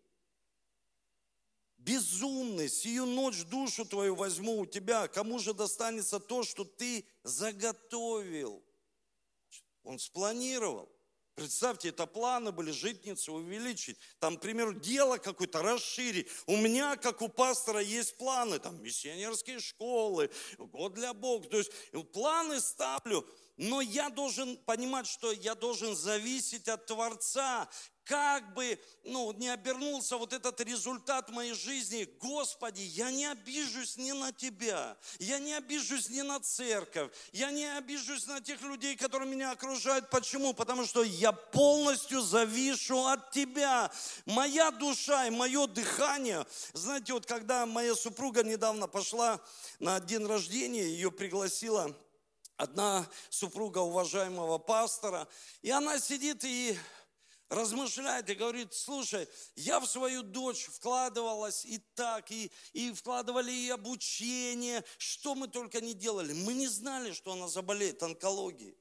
безумный, 1.77 2.69
сию 2.69 3.05
ночь 3.05 3.43
душу 3.43 3.85
твою 3.85 4.15
возьму 4.15 4.61
у 4.61 4.65
тебя, 4.65 5.07
кому 5.07 5.37
же 5.37 5.53
достанется 5.53 6.19
то, 6.19 6.41
что 6.41 6.63
ты 6.63 7.05
заготовил? 7.21 8.63
Он 9.89 9.97
спланировал. 9.97 10.87
Представьте, 11.33 11.89
это 11.89 12.05
планы 12.05 12.51
были 12.51 12.69
житницы 12.69 13.31
увеличить. 13.31 13.97
Там, 14.19 14.37
к 14.37 14.41
примеру, 14.41 14.73
дело 14.73 15.17
какое-то 15.17 15.63
расширить. 15.63 16.27
У 16.45 16.57
меня, 16.57 16.95
как 16.95 17.23
у 17.23 17.27
пастора, 17.27 17.79
есть 17.79 18.15
планы. 18.17 18.59
Там 18.59 18.83
миссионерские 18.83 19.59
школы, 19.59 20.29
год 20.59 20.93
для 20.93 21.15
Бога. 21.15 21.49
То 21.49 21.57
есть 21.57 21.71
планы 22.11 22.59
ставлю. 22.61 23.27
Но 23.57 23.81
я 23.81 24.11
должен 24.11 24.57
понимать, 24.57 25.07
что 25.07 25.31
я 25.31 25.55
должен 25.55 25.95
зависеть 25.95 26.67
от 26.67 26.85
Творца. 26.85 27.67
Как 28.09 28.55
бы 28.55 28.79
ну, 29.03 29.31
не 29.33 29.49
обернулся 29.49 30.17
вот 30.17 30.33
этот 30.33 30.59
результат 30.61 31.29
моей 31.29 31.53
жизни, 31.53 32.09
Господи, 32.19 32.81
я 32.81 33.11
не 33.11 33.27
обижусь 33.27 33.97
ни 33.97 34.11
на 34.13 34.31
Тебя, 34.31 34.97
я 35.19 35.37
не 35.37 35.53
обижусь 35.53 36.09
ни 36.09 36.21
на 36.21 36.39
церковь, 36.39 37.11
я 37.33 37.51
не 37.51 37.67
обижусь 37.77 38.25
на 38.25 38.41
тех 38.41 38.63
людей, 38.63 38.95
которые 38.95 39.29
меня 39.29 39.51
окружают. 39.51 40.09
Почему? 40.09 40.55
Потому 40.55 40.87
что 40.87 41.03
я 41.03 41.31
полностью 41.31 42.21
завишу 42.21 43.05
от 43.05 43.29
Тебя. 43.29 43.91
Моя 44.25 44.71
душа 44.71 45.27
и 45.27 45.29
мое 45.29 45.67
дыхание, 45.67 46.47
знаете, 46.73 47.13
вот 47.13 47.27
когда 47.27 47.67
моя 47.67 47.93
супруга 47.93 48.41
недавно 48.41 48.87
пошла 48.87 49.39
на 49.77 49.99
день 49.99 50.25
рождения, 50.25 50.81
ее 50.81 51.11
пригласила 51.11 51.95
одна 52.57 53.07
супруга 53.29 53.77
уважаемого 53.77 54.57
пастора, 54.57 55.27
и 55.61 55.69
она 55.69 55.99
сидит 55.99 56.43
и 56.43 56.75
размышляет 57.49 58.29
и 58.29 58.35
говорит, 58.35 58.73
слушай, 58.73 59.27
я 59.55 59.79
в 59.79 59.87
свою 59.87 60.23
дочь 60.23 60.65
вкладывалась 60.65 61.65
и 61.65 61.79
так, 61.95 62.31
и, 62.31 62.51
и 62.73 62.93
вкладывали 62.93 63.51
и 63.51 63.69
обучение, 63.69 64.83
что 64.97 65.35
мы 65.35 65.47
только 65.47 65.81
не 65.81 65.93
делали. 65.93 66.33
Мы 66.33 66.53
не 66.53 66.67
знали, 66.67 67.11
что 67.11 67.33
она 67.33 67.47
заболеет 67.47 68.01
онкологией. 68.03 68.77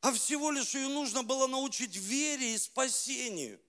А 0.00 0.12
всего 0.12 0.50
лишь 0.50 0.74
ее 0.74 0.88
нужно 0.88 1.22
было 1.22 1.46
научить 1.46 1.94
вере 1.96 2.54
и 2.54 2.58
спасению. 2.58 3.60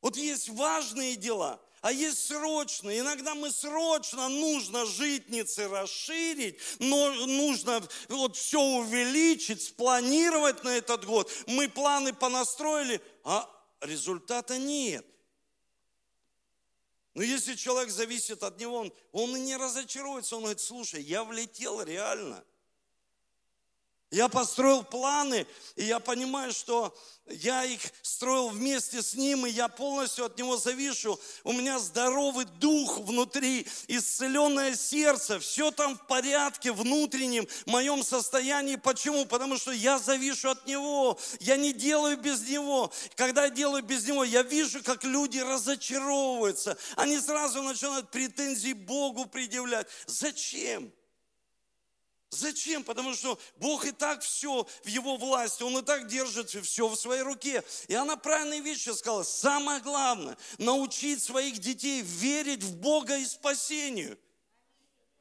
Вот 0.00 0.16
есть 0.16 0.48
важные 0.48 1.16
дела, 1.16 1.60
а 1.82 1.92
есть 1.92 2.26
срочно. 2.26 2.98
Иногда 2.98 3.34
мы 3.34 3.50
срочно 3.50 4.28
нужно 4.28 4.86
житницы 4.86 5.68
расширить, 5.68 6.58
но 6.78 7.12
нужно 7.26 7.86
вот 8.08 8.36
все 8.36 8.60
увеличить, 8.60 9.62
спланировать 9.62 10.64
на 10.64 10.76
этот 10.76 11.04
год. 11.04 11.30
Мы 11.46 11.68
планы 11.68 12.12
понастроили, 12.12 13.00
а 13.24 13.48
результата 13.80 14.58
нет. 14.58 15.06
Но 17.14 17.22
если 17.22 17.54
человек 17.54 17.90
зависит 17.90 18.42
от 18.42 18.58
него, 18.58 18.76
он, 18.76 18.92
он 19.12 19.36
и 19.36 19.40
не 19.40 19.56
разочаруется, 19.56 20.36
он 20.36 20.42
говорит, 20.42 20.60
слушай, 20.60 21.02
я 21.02 21.24
влетел 21.24 21.82
реально. 21.82 22.44
Я 24.10 24.28
построил 24.28 24.82
планы, 24.82 25.46
и 25.76 25.84
я 25.84 26.00
понимаю, 26.00 26.52
что 26.52 26.96
я 27.26 27.64
их 27.64 27.80
строил 28.02 28.48
вместе 28.48 29.02
с 29.02 29.14
ним, 29.14 29.46
и 29.46 29.50
я 29.50 29.68
полностью 29.68 30.24
от 30.24 30.36
него 30.36 30.56
завишу. 30.56 31.20
У 31.44 31.52
меня 31.52 31.78
здоровый 31.78 32.44
дух 32.58 32.98
внутри, 32.98 33.68
исцеленное 33.86 34.74
сердце, 34.74 35.38
все 35.38 35.70
там 35.70 35.96
в 35.96 36.08
порядке, 36.08 36.72
внутреннем 36.72 37.46
моем 37.66 38.02
состоянии. 38.02 38.74
Почему? 38.74 39.26
Потому 39.26 39.56
что 39.56 39.70
я 39.70 40.00
завишу 40.00 40.50
от 40.50 40.66
него, 40.66 41.16
я 41.38 41.56
не 41.56 41.72
делаю 41.72 42.16
без 42.16 42.40
него. 42.48 42.92
Когда 43.14 43.44
я 43.44 43.50
делаю 43.50 43.84
без 43.84 44.04
него, 44.08 44.24
я 44.24 44.42
вижу, 44.42 44.82
как 44.82 45.04
люди 45.04 45.38
разочаровываются. 45.38 46.76
Они 46.96 47.16
сразу 47.20 47.62
начинают 47.62 48.10
претензии 48.10 48.72
Богу 48.72 49.26
предъявлять. 49.26 49.86
Зачем? 50.06 50.92
Зачем? 52.30 52.84
Потому 52.84 53.14
что 53.14 53.38
Бог 53.56 53.84
и 53.84 53.90
так 53.90 54.22
все 54.22 54.66
в 54.84 54.88
Его 54.88 55.16
власти, 55.16 55.64
Он 55.64 55.78
и 55.78 55.82
так 55.82 56.06
держит 56.06 56.50
все 56.50 56.88
в 56.88 56.94
своей 56.96 57.22
руке. 57.22 57.64
И 57.88 57.94
она 57.94 58.16
правильные 58.16 58.60
вещи 58.60 58.90
сказала. 58.90 59.24
Самое 59.24 59.80
главное, 59.80 60.38
научить 60.58 61.22
своих 61.22 61.58
детей 61.58 62.02
верить 62.02 62.62
в 62.62 62.76
Бога 62.76 63.16
и 63.16 63.24
спасению– 63.24 64.18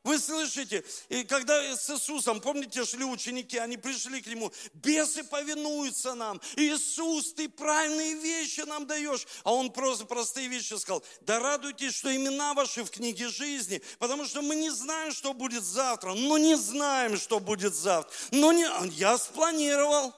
вы 0.09 0.17
слышите? 0.17 0.83
И 1.09 1.23
когда 1.23 1.61
с 1.61 1.87
Иисусом, 1.87 2.41
помните, 2.41 2.83
шли 2.83 3.05
ученики, 3.05 3.59
они 3.59 3.77
пришли 3.77 4.21
к 4.21 4.25
Нему, 4.25 4.51
бесы 4.73 5.23
повинуются 5.23 6.15
нам. 6.15 6.41
Иисус, 6.55 7.33
ты 7.33 7.47
правильные 7.47 8.15
вещи 8.15 8.61
нам 8.61 8.87
даешь. 8.87 9.27
А 9.43 9.53
Он 9.53 9.71
просто 9.71 10.05
простые 10.05 10.47
вещи 10.47 10.73
сказал. 10.73 11.03
Да 11.21 11.39
радуйтесь, 11.39 11.93
что 11.93 12.13
имена 12.15 12.55
ваши 12.55 12.83
в 12.83 12.89
книге 12.89 13.27
жизни, 13.27 13.83
потому 13.99 14.25
что 14.25 14.41
мы 14.41 14.55
не 14.55 14.71
знаем, 14.71 15.11
что 15.11 15.31
будет 15.33 15.63
завтра. 15.63 16.15
Но 16.15 16.39
не 16.39 16.55
знаем, 16.55 17.15
что 17.15 17.39
будет 17.39 17.75
завтра. 17.75 18.11
Но 18.31 18.51
не, 18.51 18.65
я 18.95 19.15
спланировал. 19.15 20.15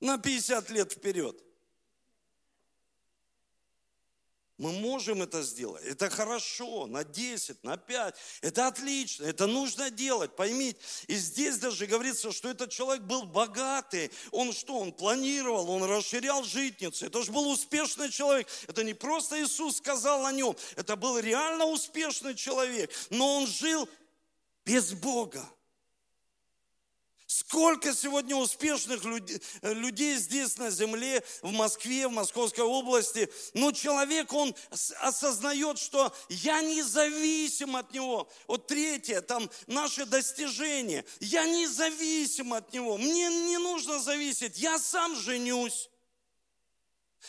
На 0.00 0.18
50 0.18 0.68
лет 0.68 0.92
вперед. 0.92 1.42
Мы 4.58 4.72
можем 4.72 5.20
это 5.20 5.42
сделать. 5.42 5.84
Это 5.84 6.08
хорошо, 6.08 6.86
на 6.86 7.04
10, 7.04 7.62
на 7.62 7.76
5. 7.76 8.14
Это 8.40 8.66
отлично, 8.66 9.24
это 9.24 9.46
нужно 9.46 9.90
делать, 9.90 10.34
поймите. 10.34 10.78
И 11.08 11.14
здесь 11.16 11.58
даже 11.58 11.86
говорится, 11.86 12.32
что 12.32 12.48
этот 12.48 12.70
человек 12.70 13.02
был 13.02 13.24
богатый. 13.24 14.10
Он 14.30 14.54
что, 14.54 14.78
он 14.78 14.92
планировал, 14.92 15.68
он 15.68 15.84
расширял 15.84 16.42
житницу. 16.42 17.04
Это 17.04 17.22
же 17.22 17.32
был 17.32 17.50
успешный 17.50 18.10
человек. 18.10 18.48
Это 18.66 18.82
не 18.82 18.94
просто 18.94 19.42
Иисус 19.42 19.76
сказал 19.76 20.24
о 20.24 20.32
нем. 20.32 20.56
Это 20.76 20.96
был 20.96 21.18
реально 21.18 21.66
успешный 21.66 22.34
человек. 22.34 22.90
Но 23.10 23.36
он 23.36 23.46
жил 23.46 23.86
без 24.64 24.94
Бога. 24.94 25.46
Сколько 27.26 27.92
сегодня 27.92 28.36
успешных 28.36 29.02
людей 29.62 30.16
здесь 30.16 30.58
на 30.58 30.70
земле, 30.70 31.24
в 31.42 31.50
Москве, 31.50 32.06
в 32.06 32.12
Московской 32.12 32.62
области. 32.62 33.28
Но 33.52 33.72
человек, 33.72 34.32
он 34.32 34.54
осознает, 35.00 35.78
что 35.78 36.14
я 36.28 36.60
независим 36.62 37.74
от 37.74 37.92
него. 37.92 38.28
Вот 38.46 38.68
третье, 38.68 39.22
там 39.22 39.50
наши 39.66 40.06
достижения. 40.06 41.04
Я 41.18 41.46
независим 41.46 42.52
от 42.54 42.72
него. 42.72 42.96
Мне 42.96 43.28
не 43.28 43.58
нужно 43.58 43.98
зависеть. 43.98 44.58
Я 44.58 44.78
сам 44.78 45.16
женюсь. 45.16 45.90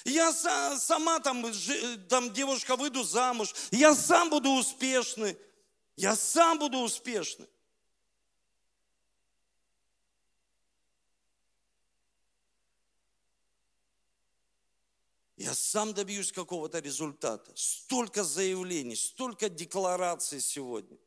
Я 0.06 0.32
сама 0.78 1.20
там, 1.20 1.44
там 2.08 2.32
девушка 2.34 2.76
выйду 2.76 3.02
замуж. 3.02 3.56
Я 3.72 3.96
сам 3.96 4.30
буду 4.30 4.52
успешный. 4.52 5.36
Я 5.96 6.16
сам 6.16 6.60
буду 6.60 6.78
успешный. 6.82 7.48
Я 15.38 15.54
сам 15.54 15.94
добьюсь 15.94 16.32
какого-то 16.32 16.80
результата. 16.80 17.52
Столько 17.56 18.24
заявлений, 18.24 18.96
столько 18.96 19.50
деклараций 19.50 20.42
сегодня. 20.42 20.98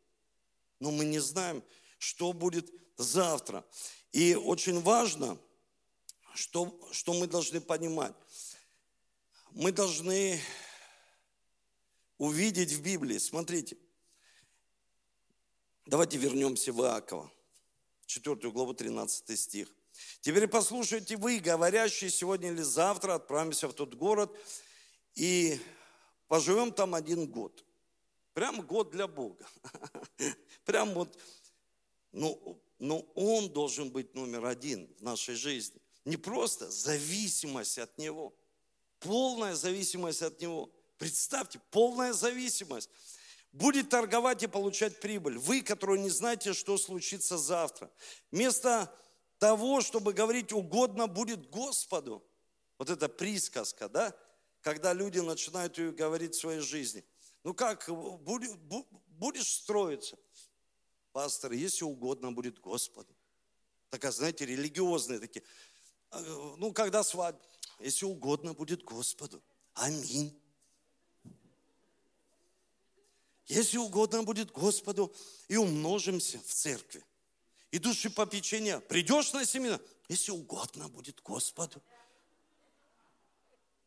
Но 0.79 0.93
мы 0.93 1.05
не 1.05 1.19
знаем, 1.19 1.64
что 1.99 2.33
будет 2.33 2.73
завтра. 2.97 3.64
И 4.12 4.37
очень 4.37 4.81
важно, 4.81 5.37
что, 6.35 6.79
что 6.93 7.12
мы 7.12 7.27
должны 7.27 7.61
понимать. 7.61 8.14
Мы 9.51 9.73
должны 9.73 10.40
увидеть 12.16 12.71
в 12.71 12.83
Библии. 12.83 13.19
Смотрите, 13.19 13.77
давайте 15.87 16.19
вернемся 16.19 16.73
в 16.73 16.81
Иакова, 16.83 17.33
4 18.07 18.49
главу, 18.53 18.75
13 18.75 19.37
стих. 19.37 19.75
Теперь 20.20 20.48
послушайте 20.48 21.16
вы, 21.16 21.38
говорящие 21.38 22.10
сегодня 22.10 22.50
или 22.50 22.62
завтра, 22.62 23.14
отправимся 23.14 23.68
в 23.68 23.72
тот 23.72 23.94
город 23.94 24.36
и 25.14 25.60
поживем 26.28 26.72
там 26.72 26.94
один 26.94 27.26
год. 27.26 27.64
Прям 28.34 28.62
год 28.62 28.90
для 28.90 29.06
Бога. 29.06 29.46
Прям 30.64 30.94
вот, 30.94 31.18
ну, 32.12 32.62
но 32.78 33.00
Он 33.14 33.48
должен 33.52 33.90
быть 33.90 34.14
номер 34.14 34.46
один 34.46 34.92
в 34.98 35.02
нашей 35.02 35.34
жизни. 35.34 35.80
Не 36.04 36.16
просто 36.16 36.70
зависимость 36.70 37.78
от 37.78 37.98
Него, 37.98 38.34
полная 39.00 39.54
зависимость 39.54 40.22
от 40.22 40.40
Него. 40.40 40.70
Представьте, 40.98 41.60
полная 41.70 42.12
зависимость. 42.12 42.90
Будет 43.52 43.88
торговать 43.88 44.42
и 44.42 44.46
получать 44.46 45.00
прибыль. 45.00 45.38
Вы, 45.38 45.62
которые 45.62 46.00
не 46.00 46.10
знаете, 46.10 46.52
что 46.52 46.78
случится 46.78 47.36
завтра. 47.36 47.90
Вместо 48.30 48.94
того, 49.40 49.81
чтобы 49.81 50.12
говорить 50.12 50.53
угодно 50.53 51.09
будет 51.09 51.48
Господу. 51.48 52.22
Вот 52.79 52.90
это 52.90 53.09
присказка, 53.09 53.88
да? 53.88 54.14
Когда 54.61 54.92
люди 54.92 55.18
начинают 55.18 55.79
ее 55.79 55.92
говорить 55.92 56.35
в 56.35 56.40
своей 56.40 56.61
жизни. 56.61 57.03
Ну 57.42 57.55
как, 57.55 57.88
будешь 57.88 59.48
строиться? 59.48 60.18
Пастор, 61.12 61.53
если 61.53 61.85
угодно 61.85 62.31
будет 62.31 62.61
Господу. 62.61 63.16
Такая, 63.88 64.12
знаете, 64.12 64.44
религиозные 64.44 65.18
такие. 65.18 65.42
Ну, 66.59 66.72
когда 66.72 67.03
свадьба, 67.03 67.40
если 67.81 68.05
угодно 68.05 68.53
будет 68.53 68.85
Господу. 68.85 69.42
Аминь. 69.72 70.38
Если 73.46 73.79
угодно 73.79 74.22
будет 74.22 74.53
Господу, 74.53 75.12
и 75.48 75.57
умножимся 75.57 76.38
в 76.40 76.53
церкви 76.53 77.03
и 77.70 77.78
души 77.78 78.11
попечения. 78.11 78.80
Придешь 78.80 79.33
на 79.33 79.44
семинар, 79.44 79.80
если 80.09 80.33
угодно 80.33 80.88
будет 80.88 81.20
Господу. 81.22 81.83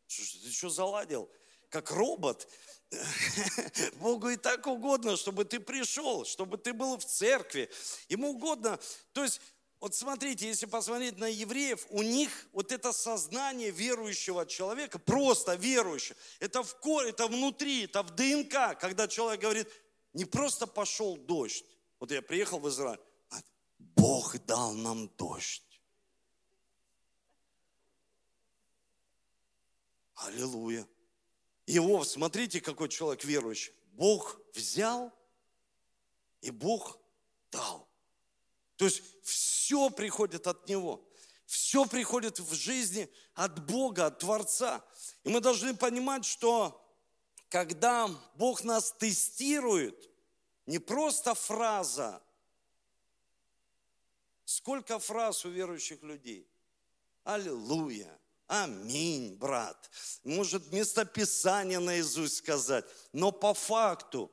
Ты 0.06 0.52
что 0.52 0.70
заладил? 0.70 1.30
Как 1.68 1.90
робот. 1.90 2.48
Богу 3.94 4.28
и 4.28 4.36
так 4.36 4.66
угодно, 4.66 5.16
чтобы 5.16 5.44
ты 5.44 5.58
пришел, 5.58 6.24
чтобы 6.24 6.56
ты 6.56 6.72
был 6.72 6.96
в 6.96 7.04
церкви. 7.04 7.70
Ему 8.08 8.30
угодно. 8.30 8.78
То 9.12 9.24
есть, 9.24 9.40
вот 9.80 9.94
смотрите, 9.94 10.46
если 10.46 10.66
посмотреть 10.66 11.18
на 11.18 11.26
евреев, 11.26 11.86
у 11.90 12.02
них 12.02 12.30
вот 12.52 12.72
это 12.72 12.92
сознание 12.92 13.70
верующего 13.70 14.46
человека, 14.46 14.98
просто 14.98 15.56
верующего, 15.56 16.16
это 16.40 16.62
в 16.62 16.76
коре, 16.76 17.10
это 17.10 17.26
внутри, 17.26 17.84
это 17.84 18.02
в 18.02 18.14
ДНК, 18.14 18.78
когда 18.78 19.08
человек 19.08 19.40
говорит, 19.40 19.68
не 20.12 20.24
просто 20.24 20.66
пошел 20.66 21.16
дождь. 21.16 21.64
Вот 21.98 22.12
я 22.12 22.22
приехал 22.22 22.60
в 22.60 22.68
Израиль, 22.68 23.00
Бог 23.78 24.38
дал 24.46 24.72
нам 24.72 25.08
дождь. 25.16 25.80
Аллилуйя. 30.14 30.86
Иов, 31.66 32.06
смотрите, 32.06 32.60
какой 32.60 32.88
человек 32.88 33.24
верующий. 33.24 33.72
Бог 33.92 34.40
взял, 34.54 35.12
и 36.40 36.50
Бог 36.50 36.98
дал. 37.50 37.88
То 38.76 38.84
есть 38.84 39.02
все 39.22 39.90
приходит 39.90 40.46
от 40.46 40.68
Него. 40.68 41.06
Все 41.46 41.86
приходит 41.86 42.40
в 42.40 42.54
жизни 42.54 43.08
от 43.34 43.64
Бога, 43.66 44.06
от 44.06 44.18
Творца. 44.18 44.84
И 45.22 45.28
мы 45.28 45.40
должны 45.40 45.74
понимать, 45.74 46.24
что 46.24 46.80
когда 47.48 48.08
Бог 48.34 48.64
нас 48.64 48.92
тестирует, 48.92 50.10
не 50.66 50.78
просто 50.78 51.34
фраза, 51.34 52.22
Сколько 54.54 55.00
фраз 55.00 55.44
у 55.44 55.48
верующих 55.48 56.00
людей. 56.04 56.48
Аллилуйя. 57.24 58.20
Аминь, 58.46 59.34
брат. 59.34 59.90
Может, 60.22 60.70
местописание 60.70 61.80
наизусть 61.80 62.36
сказать. 62.36 62.84
Но 63.12 63.32
по 63.32 63.52
факту 63.52 64.30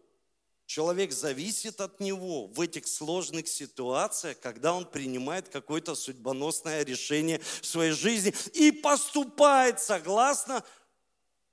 человек 0.67 1.11
зависит 1.11 1.81
от 1.81 1.99
него 1.99 2.45
в 2.45 2.61
этих 2.61 2.85
сложных 2.85 3.47
ситуациях, 3.47 4.39
когда 4.39 4.75
он 4.75 4.85
принимает 4.85 5.49
какое-то 5.49 5.95
судьбоносное 5.95 6.83
решение 6.83 7.39
в 7.39 7.65
своей 7.65 7.93
жизни 7.93 8.31
и 8.53 8.71
поступает 8.71 9.79
согласно 9.79 10.63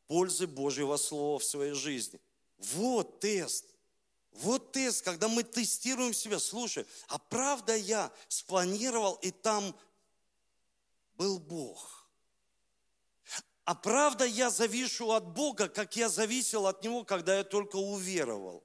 пользы 0.08 0.46
Божьего 0.46 0.98
Слова 0.98 1.38
в 1.38 1.44
своей 1.44 1.72
жизни. 1.72 2.20
Вот 2.58 3.20
тест. 3.20 3.64
Вот 4.38 4.70
тест, 4.70 5.04
когда 5.04 5.28
мы 5.28 5.42
тестируем 5.42 6.14
себя, 6.14 6.38
слушай, 6.38 6.86
а 7.08 7.18
правда 7.18 7.74
я 7.74 8.12
спланировал, 8.28 9.14
и 9.14 9.32
там 9.32 9.76
был 11.14 11.40
Бог. 11.40 12.08
А 13.64 13.74
правда 13.74 14.24
я 14.24 14.48
завишу 14.50 15.10
от 15.10 15.26
Бога, 15.26 15.68
как 15.68 15.96
я 15.96 16.08
зависел 16.08 16.68
от 16.68 16.84
Него, 16.84 17.04
когда 17.04 17.36
я 17.36 17.42
только 17.42 17.76
уверовал. 17.76 18.64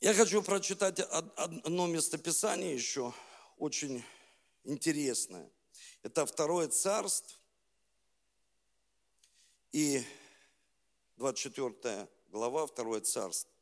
Я 0.00 0.14
хочу 0.14 0.42
прочитать 0.42 0.98
одно 0.98 1.86
местописание 1.86 2.74
еще, 2.74 3.14
очень 3.56 4.04
интересное. 4.64 5.48
Это 6.02 6.26
второе 6.26 6.66
царство. 6.68 7.38
И 9.70 10.04
24 11.20 12.08
глава, 12.28 12.66
2 12.66 13.00
царство. 13.02 13.52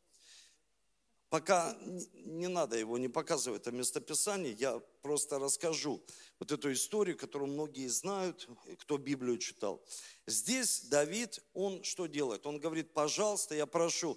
Пока 1.29 1.77
не 2.14 2.47
надо 2.47 2.79
его 2.79 2.97
не 2.99 3.09
показывать, 3.09 3.62
это 3.62 3.73
местописание, 3.73 4.53
я 4.53 4.79
просто 5.03 5.40
расскажу 5.40 6.01
вот 6.38 6.53
эту 6.53 6.73
историю, 6.73 7.18
которую 7.18 7.51
многие 7.51 7.88
знают, 7.88 8.49
кто 8.79 8.97
Библию 8.97 9.38
читал. 9.38 9.83
Здесь 10.25 10.83
Давид, 10.83 11.42
он 11.53 11.83
что 11.83 12.07
делает? 12.07 12.47
Он 12.47 12.61
говорит, 12.61 12.94
пожалуйста, 12.94 13.57
я 13.57 13.66
прошу, 13.66 14.16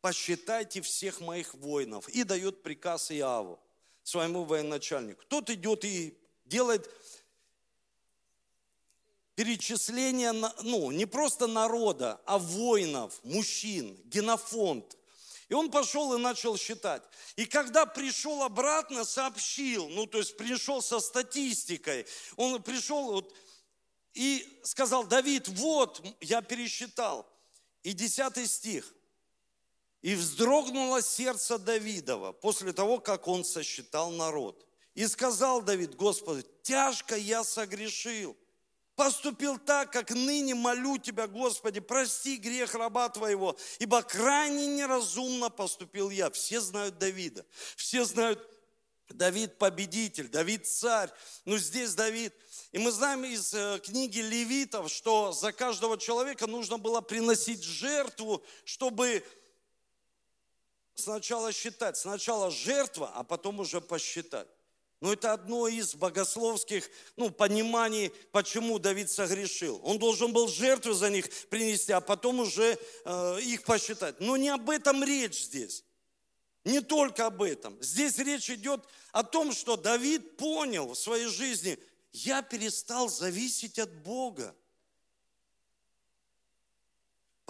посчитайте 0.00 0.80
всех 0.80 1.20
моих 1.20 1.54
воинов. 1.54 2.08
И 2.08 2.24
дает 2.24 2.64
приказ 2.64 3.12
Иаву, 3.12 3.60
своему 4.02 4.42
военачальнику. 4.42 5.22
Тот 5.28 5.48
идет 5.48 5.84
и 5.84 6.18
делает 6.44 6.90
перечисление, 9.34 10.32
ну, 10.32 10.90
не 10.90 11.06
просто 11.06 11.46
народа, 11.46 12.20
а 12.26 12.38
воинов, 12.38 13.20
мужчин, 13.22 13.98
генофонд. 14.04 14.96
И 15.48 15.54
он 15.54 15.70
пошел 15.70 16.14
и 16.14 16.20
начал 16.20 16.56
считать. 16.56 17.02
И 17.36 17.44
когда 17.44 17.84
пришел 17.84 18.42
обратно, 18.42 19.04
сообщил, 19.04 19.88
ну, 19.88 20.06
то 20.06 20.18
есть 20.18 20.36
пришел 20.36 20.80
со 20.80 21.00
статистикой, 21.00 22.06
он 22.36 22.62
пришел 22.62 23.12
вот, 23.12 23.34
и 24.14 24.60
сказал, 24.62 25.04
Давид, 25.04 25.48
вот, 25.48 26.04
я 26.20 26.42
пересчитал. 26.42 27.26
И 27.82 27.92
десятый 27.92 28.46
стих. 28.46 28.94
И 30.02 30.14
вздрогнуло 30.14 31.02
сердце 31.02 31.58
Давидова 31.58 32.32
после 32.32 32.72
того, 32.72 33.00
как 33.00 33.26
он 33.26 33.44
сосчитал 33.44 34.10
народ. 34.10 34.66
И 34.94 35.06
сказал 35.06 35.62
Давид, 35.62 35.94
Господи, 35.94 36.46
тяжко 36.62 37.16
я 37.16 37.42
согрешил 37.44 38.36
поступил 39.00 39.56
так, 39.58 39.90
как 39.90 40.10
ныне 40.10 40.54
молю 40.54 40.98
Тебя, 40.98 41.26
Господи, 41.26 41.80
прости 41.80 42.36
грех 42.36 42.74
раба 42.74 43.08
Твоего, 43.08 43.56
ибо 43.78 44.02
крайне 44.02 44.66
неразумно 44.66 45.48
поступил 45.48 46.10
я. 46.10 46.28
Все 46.28 46.60
знают 46.60 46.98
Давида, 46.98 47.46
все 47.76 48.04
знают 48.04 48.46
Давид 49.08 49.56
победитель, 49.56 50.28
Давид 50.28 50.66
царь, 50.66 51.08
но 51.46 51.56
здесь 51.56 51.94
Давид. 51.94 52.34
И 52.72 52.78
мы 52.78 52.90
знаем 52.92 53.24
из 53.24 53.54
э, 53.54 53.80
книги 53.82 54.18
Левитов, 54.18 54.92
что 54.92 55.32
за 55.32 55.50
каждого 55.52 55.96
человека 55.96 56.46
нужно 56.46 56.76
было 56.76 57.00
приносить 57.00 57.64
жертву, 57.64 58.44
чтобы 58.66 59.24
сначала 60.94 61.52
считать. 61.52 61.96
Сначала 61.96 62.50
жертва, 62.50 63.10
а 63.14 63.24
потом 63.24 63.60
уже 63.60 63.80
посчитать. 63.80 64.46
Но 65.00 65.14
это 65.14 65.32
одно 65.32 65.66
из 65.66 65.94
богословских 65.94 66.90
ну, 67.16 67.30
пониманий, 67.30 68.12
почему 68.32 68.78
Давид 68.78 69.10
согрешил. 69.10 69.80
Он 69.82 69.98
должен 69.98 70.32
был 70.32 70.46
жертву 70.46 70.92
за 70.92 71.08
них 71.08 71.30
принести, 71.48 71.92
а 71.92 72.02
потом 72.02 72.40
уже 72.40 72.78
э, 73.04 73.40
их 73.40 73.62
посчитать. 73.62 74.20
Но 74.20 74.36
не 74.36 74.50
об 74.50 74.68
этом 74.68 75.02
речь 75.02 75.44
здесь. 75.44 75.84
Не 76.64 76.80
только 76.80 77.26
об 77.26 77.42
этом. 77.42 77.82
Здесь 77.82 78.18
речь 78.18 78.50
идет 78.50 78.84
о 79.12 79.22
том, 79.22 79.52
что 79.52 79.76
Давид 79.76 80.36
понял 80.36 80.92
в 80.92 80.98
своей 80.98 81.28
жизни, 81.28 81.78
я 82.12 82.42
перестал 82.42 83.08
зависеть 83.08 83.78
от 83.78 83.90
Бога. 84.02 84.54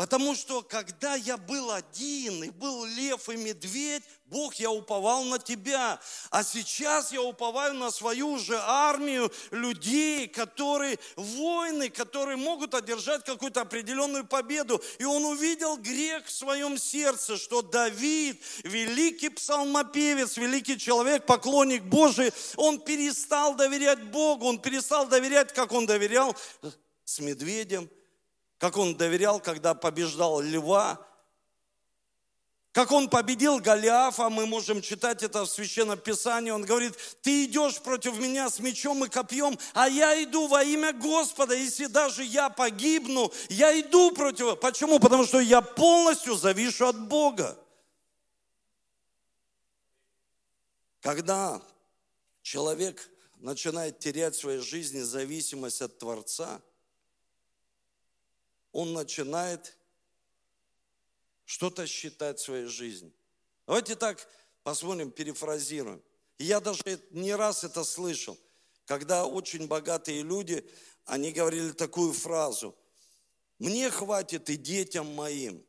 Потому 0.00 0.34
что 0.34 0.62
когда 0.62 1.14
я 1.14 1.36
был 1.36 1.70
один, 1.70 2.42
и 2.42 2.48
был 2.48 2.86
лев 2.86 3.28
и 3.28 3.36
медведь, 3.36 4.02
Бог, 4.24 4.54
я 4.54 4.70
уповал 4.70 5.24
на 5.24 5.38
Тебя. 5.38 6.00
А 6.30 6.42
сейчас 6.42 7.12
я 7.12 7.20
уповаю 7.20 7.74
на 7.74 7.90
свою 7.90 8.38
же 8.38 8.58
армию 8.58 9.30
людей, 9.50 10.26
которые 10.26 10.98
воины, 11.16 11.90
которые 11.90 12.38
могут 12.38 12.72
одержать 12.74 13.26
какую-то 13.26 13.60
определенную 13.60 14.26
победу. 14.26 14.82
И 14.98 15.04
он 15.04 15.22
увидел 15.26 15.76
грех 15.76 16.24
в 16.24 16.32
своем 16.32 16.78
сердце, 16.78 17.36
что 17.36 17.60
Давид, 17.60 18.42
великий 18.64 19.28
псалмопевец, 19.28 20.38
великий 20.38 20.78
человек, 20.78 21.26
поклонник 21.26 21.82
Божий, 21.82 22.32
он 22.56 22.80
перестал 22.80 23.54
доверять 23.54 24.02
Богу, 24.04 24.46
он 24.46 24.60
перестал 24.60 25.06
доверять, 25.06 25.52
как 25.52 25.72
он 25.72 25.84
доверял 25.84 26.34
с 27.04 27.20
медведем, 27.20 27.90
как 28.60 28.76
он 28.76 28.94
доверял, 28.94 29.40
когда 29.40 29.72
побеждал 29.72 30.42
льва, 30.42 31.04
как 32.72 32.92
он 32.92 33.08
победил 33.08 33.58
Голиафа, 33.58 34.28
мы 34.28 34.46
можем 34.46 34.82
читать 34.82 35.22
это 35.22 35.44
в 35.44 35.50
Священном 35.50 35.98
Писании. 35.98 36.50
Он 36.50 36.64
говорит, 36.64 36.94
ты 37.22 37.46
идешь 37.46 37.80
против 37.80 38.18
меня 38.18 38.48
с 38.50 38.60
мечом 38.60 39.02
и 39.04 39.08
копьем, 39.08 39.58
а 39.72 39.88
я 39.88 40.22
иду 40.22 40.46
во 40.46 40.62
имя 40.62 40.92
Господа. 40.92 41.54
Если 41.54 41.86
даже 41.86 42.22
я 42.22 42.50
погибну, 42.50 43.32
я 43.48 43.80
иду 43.80 44.12
против... 44.12 44.60
Почему? 44.60 45.00
Потому 45.00 45.24
что 45.24 45.40
я 45.40 45.62
полностью 45.62 46.36
завишу 46.36 46.86
от 46.86 47.00
Бога. 47.08 47.58
Когда 51.00 51.60
человек 52.42 53.10
начинает 53.38 53.98
терять 53.98 54.36
в 54.36 54.40
своей 54.40 54.60
жизни 54.60 55.00
зависимость 55.00 55.80
от 55.80 55.98
Творца– 55.98 56.60
он 58.72 58.92
начинает 58.92 59.76
что-то 61.44 61.86
считать 61.86 62.38
в 62.38 62.44
своей 62.44 62.66
жизни. 62.66 63.12
Давайте 63.66 63.96
так 63.96 64.26
посмотрим, 64.62 65.10
перефразируем. 65.10 66.02
Я 66.38 66.60
даже 66.60 66.82
не 67.10 67.34
раз 67.34 67.64
это 67.64 67.84
слышал, 67.84 68.38
когда 68.86 69.26
очень 69.26 69.66
богатые 69.66 70.22
люди, 70.22 70.64
они 71.04 71.32
говорили 71.32 71.72
такую 71.72 72.12
фразу, 72.12 72.74
мне 73.58 73.90
хватит 73.90 74.48
и 74.48 74.56
детям 74.56 75.14
моим. 75.14 75.64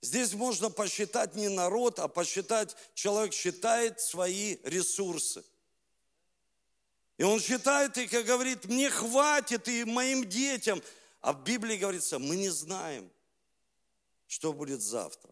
Здесь 0.00 0.34
можно 0.34 0.70
посчитать 0.70 1.34
не 1.34 1.48
народ, 1.48 1.98
а 1.98 2.06
посчитать, 2.06 2.76
человек 2.94 3.32
считает 3.32 4.00
свои 4.00 4.58
ресурсы– 4.62 5.44
и 7.18 7.22
он 7.22 7.40
считает 7.40 7.96
и 7.96 8.06
говорит, 8.06 8.66
мне 8.66 8.90
хватит 8.90 9.68
и 9.68 9.84
моим 9.84 10.28
детям. 10.28 10.82
А 11.20 11.32
в 11.32 11.42
Библии 11.42 11.76
говорится, 11.76 12.18
мы 12.18 12.36
не 12.36 12.50
знаем, 12.50 13.10
что 14.26 14.52
будет 14.52 14.82
завтра. 14.82 15.30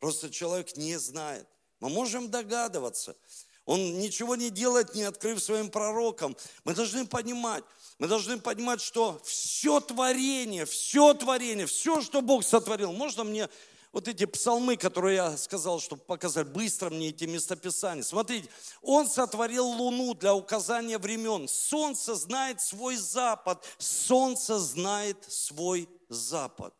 Просто 0.00 0.30
человек 0.30 0.76
не 0.76 0.98
знает. 0.98 1.46
Мы 1.80 1.90
можем 1.90 2.30
догадываться. 2.30 3.16
Он 3.64 3.98
ничего 3.98 4.36
не 4.36 4.50
делает, 4.50 4.94
не 4.94 5.04
открыв 5.04 5.42
своим 5.42 5.70
пророкам. 5.70 6.36
Мы 6.64 6.74
должны 6.74 7.06
понимать, 7.06 7.64
мы 7.98 8.08
должны 8.08 8.38
понимать, 8.38 8.82
что 8.82 9.20
все 9.24 9.80
творение, 9.80 10.66
все 10.66 11.14
творение, 11.14 11.66
все, 11.66 12.02
что 12.02 12.20
Бог 12.20 12.44
сотворил, 12.44 12.92
можно 12.92 13.24
мне 13.24 13.48
вот 13.94 14.08
эти 14.08 14.26
псалмы, 14.26 14.76
которые 14.76 15.14
я 15.14 15.36
сказал, 15.36 15.78
чтобы 15.78 16.02
показать 16.02 16.48
быстро 16.48 16.90
мне 16.90 17.10
эти 17.10 17.26
местописания. 17.26 18.02
Смотрите, 18.02 18.48
Он 18.82 19.08
сотворил 19.08 19.66
луну 19.66 20.14
для 20.14 20.34
указания 20.34 20.98
времен. 20.98 21.46
Солнце 21.46 22.16
знает 22.16 22.60
свой 22.60 22.96
запад. 22.96 23.64
Солнце 23.78 24.58
знает 24.58 25.24
свой 25.28 25.88
запад. 26.08 26.74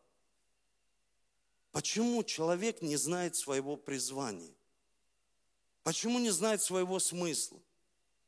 Почему 1.71 2.21
человек 2.21 2.81
не 2.81 2.97
знает 2.97 3.37
своего 3.37 3.77
призвания? 3.77 4.53
Почему 5.83 6.19
не 6.19 6.31
знает 6.31 6.61
своего 6.61 6.99
смысла? 6.99 7.59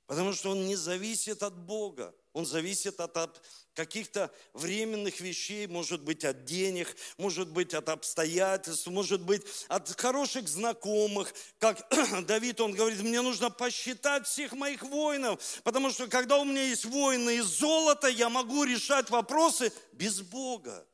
Потому 0.06 0.32
что 0.32 0.52
он 0.52 0.66
не 0.66 0.78
зависит 0.78 1.44
от 1.44 1.58
Бога. 1.58 2.16
Он 2.38 2.46
зависит 2.46 3.00
от, 3.00 3.42
каких-то 3.74 4.32
временных 4.54 5.22
вещей, 5.22 5.66
может 5.66 6.04
быть 6.04 6.24
от 6.24 6.46
денег, 6.46 6.96
может 7.18 7.50
быть 7.50 7.74
от 7.74 7.90
обстоятельств, 7.90 8.86
может 8.86 9.22
быть 9.22 9.42
от 9.70 10.00
хороших 10.00 10.48
знакомых. 10.48 11.34
Как 11.58 11.92
Давид, 12.28 12.62
он 12.62 12.74
говорит, 12.74 13.02
мне 13.02 13.24
нужно 13.24 13.50
посчитать 13.50 14.28
всех 14.28 14.52
моих 14.52 14.84
воинов, 14.84 15.42
потому 15.64 15.90
что 15.90 16.06
когда 16.06 16.38
у 16.38 16.46
меня 16.46 16.62
есть 16.62 16.86
воины 16.86 17.38
из 17.38 17.46
золота, 17.46 18.08
я 18.08 18.30
могу 18.30 18.66
решать 18.66 19.10
вопросы 19.10 19.74
без 19.94 20.22
Бога. 20.22 20.86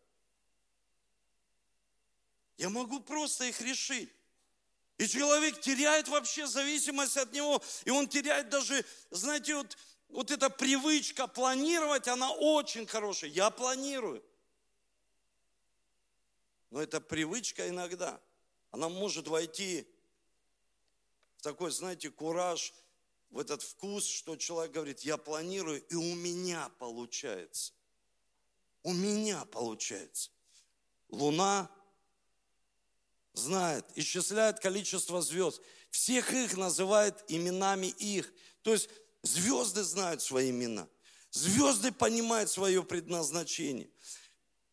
Я 2.56 2.69
могу 2.69 3.01
просто 3.01 3.43
их 3.43 3.60
решить. 3.60 4.10
И 4.97 5.08
человек 5.10 5.60
теряет 5.60 6.08
вообще 6.08 6.47
зависимость 6.47 7.17
от 7.17 7.34
него, 7.34 7.62
и 7.84 7.89
он 7.89 8.08
теряет 8.08 8.47
даже, 8.47 8.86
знаете, 9.12 9.56
вот 9.56 9.75
вот 10.13 10.30
эта 10.30 10.49
привычка 10.49 11.28
планировать, 11.28 12.08
она 12.08 12.32
очень 12.32 12.86
хорошая. 12.86 13.32
Я 13.32 13.49
планирую. 13.49 14.23
Но 16.69 16.82
эта 16.82 17.02
привычка 17.02 17.67
иногда, 17.67 18.21
она 18.69 18.89
может 18.89 19.28
войти 19.28 19.88
в 21.38 21.41
такой, 21.41 21.71
знаете, 21.71 22.12
кураж, 22.12 22.73
в 23.32 23.39
этот 23.39 23.63
вкус, 23.63 24.06
что 24.06 24.36
человек 24.36 24.73
говорит, 24.73 24.99
я 24.99 25.17
планирую, 25.17 25.84
и 25.88 25.95
у 25.95 26.15
меня 26.15 26.69
получается. 26.78 27.73
У 28.84 28.93
меня 28.93 29.43
получается. 29.45 30.30
Луна 31.10 31.71
знает, 33.34 33.86
исчисляет 33.95 34.60
количество 34.60 35.23
звезд. 35.23 35.60
Всех 35.89 36.34
их 36.34 36.56
называет 36.56 37.23
именами 37.28 37.88
их. 37.88 38.32
То 38.62 38.73
есть 38.73 38.89
Звезды 39.23 39.83
знают 39.83 40.21
свои 40.21 40.51
имена. 40.51 40.88
Звезды 41.31 41.91
понимают 41.91 42.49
свое 42.49 42.83
предназначение. 42.83 43.89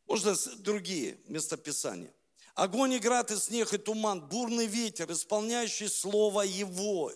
Можно 0.06 0.34
другие 0.58 1.18
местописания. 1.26 2.12
Огонь 2.54 2.94
и 2.94 2.98
град, 2.98 3.30
и 3.30 3.36
снег, 3.36 3.72
и 3.72 3.78
туман, 3.78 4.28
бурный 4.28 4.66
ветер, 4.66 5.10
исполняющий 5.10 5.88
слово 5.88 6.42
Его. 6.42 7.12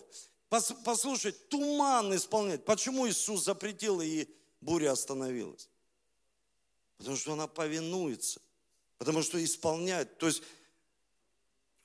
Послушать, 0.49 1.49
туман 1.49 2.15
исполнять. 2.15 2.63
Почему 2.63 3.07
Иисус 3.07 3.43
запретил, 3.43 4.01
и 4.01 4.27
буря 4.61 4.93
остановилась? 4.93 5.69
Потому 6.97 7.17
что 7.17 7.33
она 7.33 7.47
повинуется. 7.47 8.41
Потому 8.97 9.21
что 9.21 9.43
исполняет. 9.43 10.17
То 10.17 10.27
есть 10.27 10.41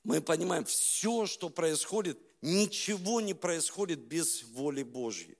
мы 0.04 0.20
понимаем, 0.20 0.64
все, 0.64 1.26
что 1.26 1.50
происходит, 1.50 2.18
ничего 2.40 3.20
не 3.20 3.34
происходит 3.34 3.98
без 3.98 4.44
воли 4.44 4.84
Божьей. 4.84 5.36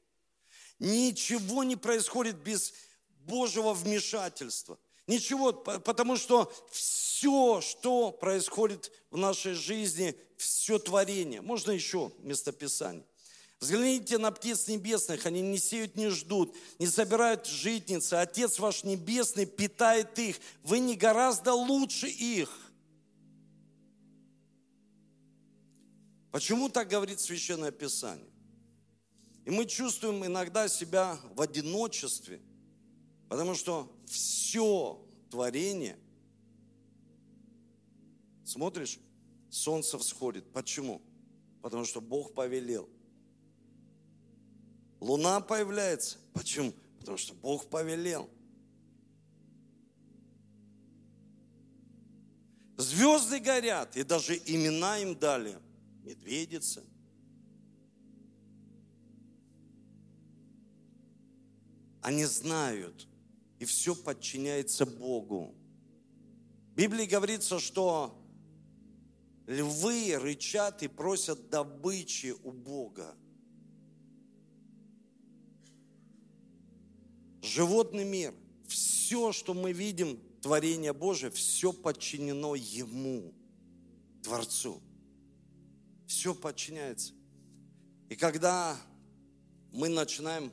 Ничего 0.81 1.63
не 1.63 1.77
происходит 1.77 2.37
без 2.37 2.73
Божьего 3.27 3.75
вмешательства. 3.75 4.79
Ничего, 5.07 5.53
потому 5.53 6.17
что 6.17 6.53
все, 6.71 7.61
что 7.61 8.11
происходит 8.11 8.91
в 9.11 9.17
нашей 9.17 9.53
жизни, 9.53 10.17
все 10.37 10.79
творение. 10.79 11.43
Можно 11.43 11.73
еще 11.73 12.13
местописание. 12.21 13.05
Взгляните 13.61 14.17
на 14.17 14.31
птиц 14.31 14.69
небесных, 14.69 15.27
они 15.27 15.43
не 15.43 15.59
сеют, 15.59 15.97
не 15.97 16.09
ждут, 16.09 16.57
не 16.79 16.87
собирают 16.87 17.47
житницы. 17.47 18.15
Отец 18.15 18.59
ваш 18.59 18.85
небесный 18.85 19.45
питает 19.45 20.19
их. 20.19 20.37
Вы 20.63 20.79
не 20.79 20.97
гораздо 20.97 21.53
лучше 21.53 22.09
их. 22.09 22.49
Почему 26.31 26.71
так 26.71 26.89
говорит 26.89 27.21
Священное 27.21 27.71
Писание? 27.71 28.31
И 29.45 29.51
мы 29.51 29.67
чувствуем 29.67 30.25
иногда 30.25 30.69
себя 30.69 31.19
в 31.35 31.41
одиночестве, 31.41 32.41
потому 33.29 33.55
что 33.55 33.91
все 34.07 35.01
творение, 35.31 35.99
смотришь, 38.45 38.99
солнце 39.49 39.99
всходит. 39.99 40.51
Почему? 40.53 41.01
Потому 41.63 41.85
что 41.85 42.01
Бог 42.01 42.35
повелел. 42.35 42.89
Луна 45.01 45.41
появляется. 45.41 46.19
Почему? 46.35 46.73
Потому 46.99 47.17
что 47.17 47.35
Бог 47.35 47.69
повелел. 47.71 48.29
Звезды 52.77 53.41
горят, 53.41 53.97
и 53.97 54.03
даже 54.03 54.37
имена 54.37 54.99
им 54.99 55.19
дали. 55.19 55.59
Медведица, 56.03 56.83
Они 62.03 62.25
знают, 62.25 63.07
и 63.59 63.65
все 63.65 63.95
подчиняется 63.95 64.87
Богу. 64.87 65.55
В 66.73 66.75
Библии 66.75 67.05
говорится, 67.05 67.59
что 67.59 68.17
львы 69.47 70.17
рычат 70.17 70.83
и 70.83 70.89
просят 70.89 71.51
добычи 71.51 72.35
у 72.43 72.53
Бога. 72.53 73.15
Животный 77.43 78.05
мир, 78.05 78.35
все, 78.67 79.33
что 79.33 79.55
мы 79.55 79.73
видим, 79.73 80.21
творение 80.41 80.93
Божие, 80.93 81.31
все 81.31 81.73
подчинено 81.73 82.55
Ему, 82.55 83.35
Творцу. 84.23 84.81
Все 86.07 86.35
подчиняется. 86.35 87.13
И 88.09 88.17
когда 88.17 88.77
мы 89.73 89.89
начинаем 89.89 90.53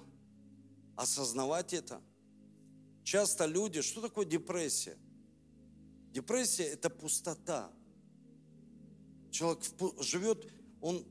осознавать 0.97 1.73
это, 1.73 2.01
часто 3.03 3.45
люди, 3.45 3.81
что 3.81 4.01
такое 4.01 4.25
депрессия? 4.25 4.97
Депрессия– 6.11 6.63
это 6.65 6.89
пустота. 6.89 7.71
Человек 9.31 9.63
живет, 10.01 10.51
он 10.81 11.05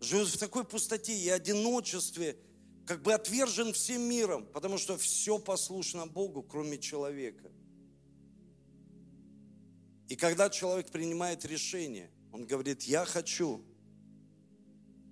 живет 0.00 0.28
в 0.28 0.38
такой 0.38 0.64
пустоте 0.64 1.16
и 1.18 1.28
одиночестве, 1.28 2.38
как 2.86 3.02
бы 3.02 3.12
отвержен 3.12 3.72
всем 3.72 4.02
миром, 4.02 4.46
потому 4.46 4.78
что 4.78 4.96
все 4.96 5.38
послушно 5.38 6.06
Богу, 6.06 6.42
кроме 6.42 6.78
человека. 6.78 7.50
И 10.08 10.16
когда 10.16 10.50
человек 10.50 10.90
принимает 10.90 11.44
решение, 11.44 12.10
он 12.32 12.46
говорит, 12.46 12.82
я 12.82 13.04
хочу, 13.04 13.64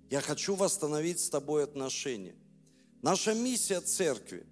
я 0.09 0.21
хочу 0.21 0.55
восстановить 0.55 1.19
с 1.19 1.29
тобой 1.29 1.63
отношения. 1.63 2.35
Наша 3.01 3.33
миссия 3.33 3.81
церкви 3.81 4.45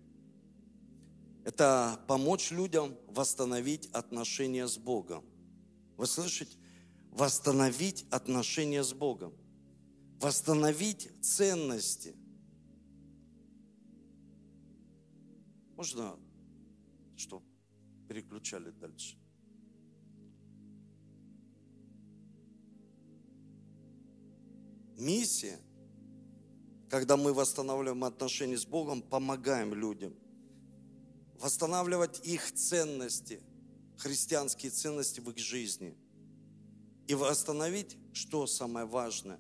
–это 1.46 2.00
помочь 2.08 2.50
людям 2.50 2.98
восстановить 3.08 3.88
отношения 3.92 4.68
с 4.68 4.76
Богом. 4.76 5.24
Вы 5.98 6.08
слышите? 6.08 6.58
Восстановить 7.12 8.08
отношения 8.10 8.84
с 8.84 8.92
Богом. 8.92 9.34
Восстановить 10.20 11.10
ценности. 11.22 12.16
Можно, 15.76 16.18
чтобы 17.18 17.46
переключали 18.08 18.72
дальше? 18.72 19.16
Миссия– 24.98 25.60
когда 26.90 27.18
мы 27.18 27.34
восстанавливаем 27.34 28.04
отношения 28.04 28.58
с 28.58 28.66
Богом, 28.66 29.02
помогаем 29.02 29.74
людям 29.74 30.14
восстанавливать 31.40 32.20
их 32.28 32.52
ценности, 32.52 33.42
христианские 33.98 34.72
ценности 34.72 35.20
в 35.20 35.30
их 35.30 35.38
жизни. 35.38 35.96
И 37.08 37.16
восстановить, 37.16 37.98
что 38.14 38.46
самое 38.46 38.86
важное, 38.86 39.40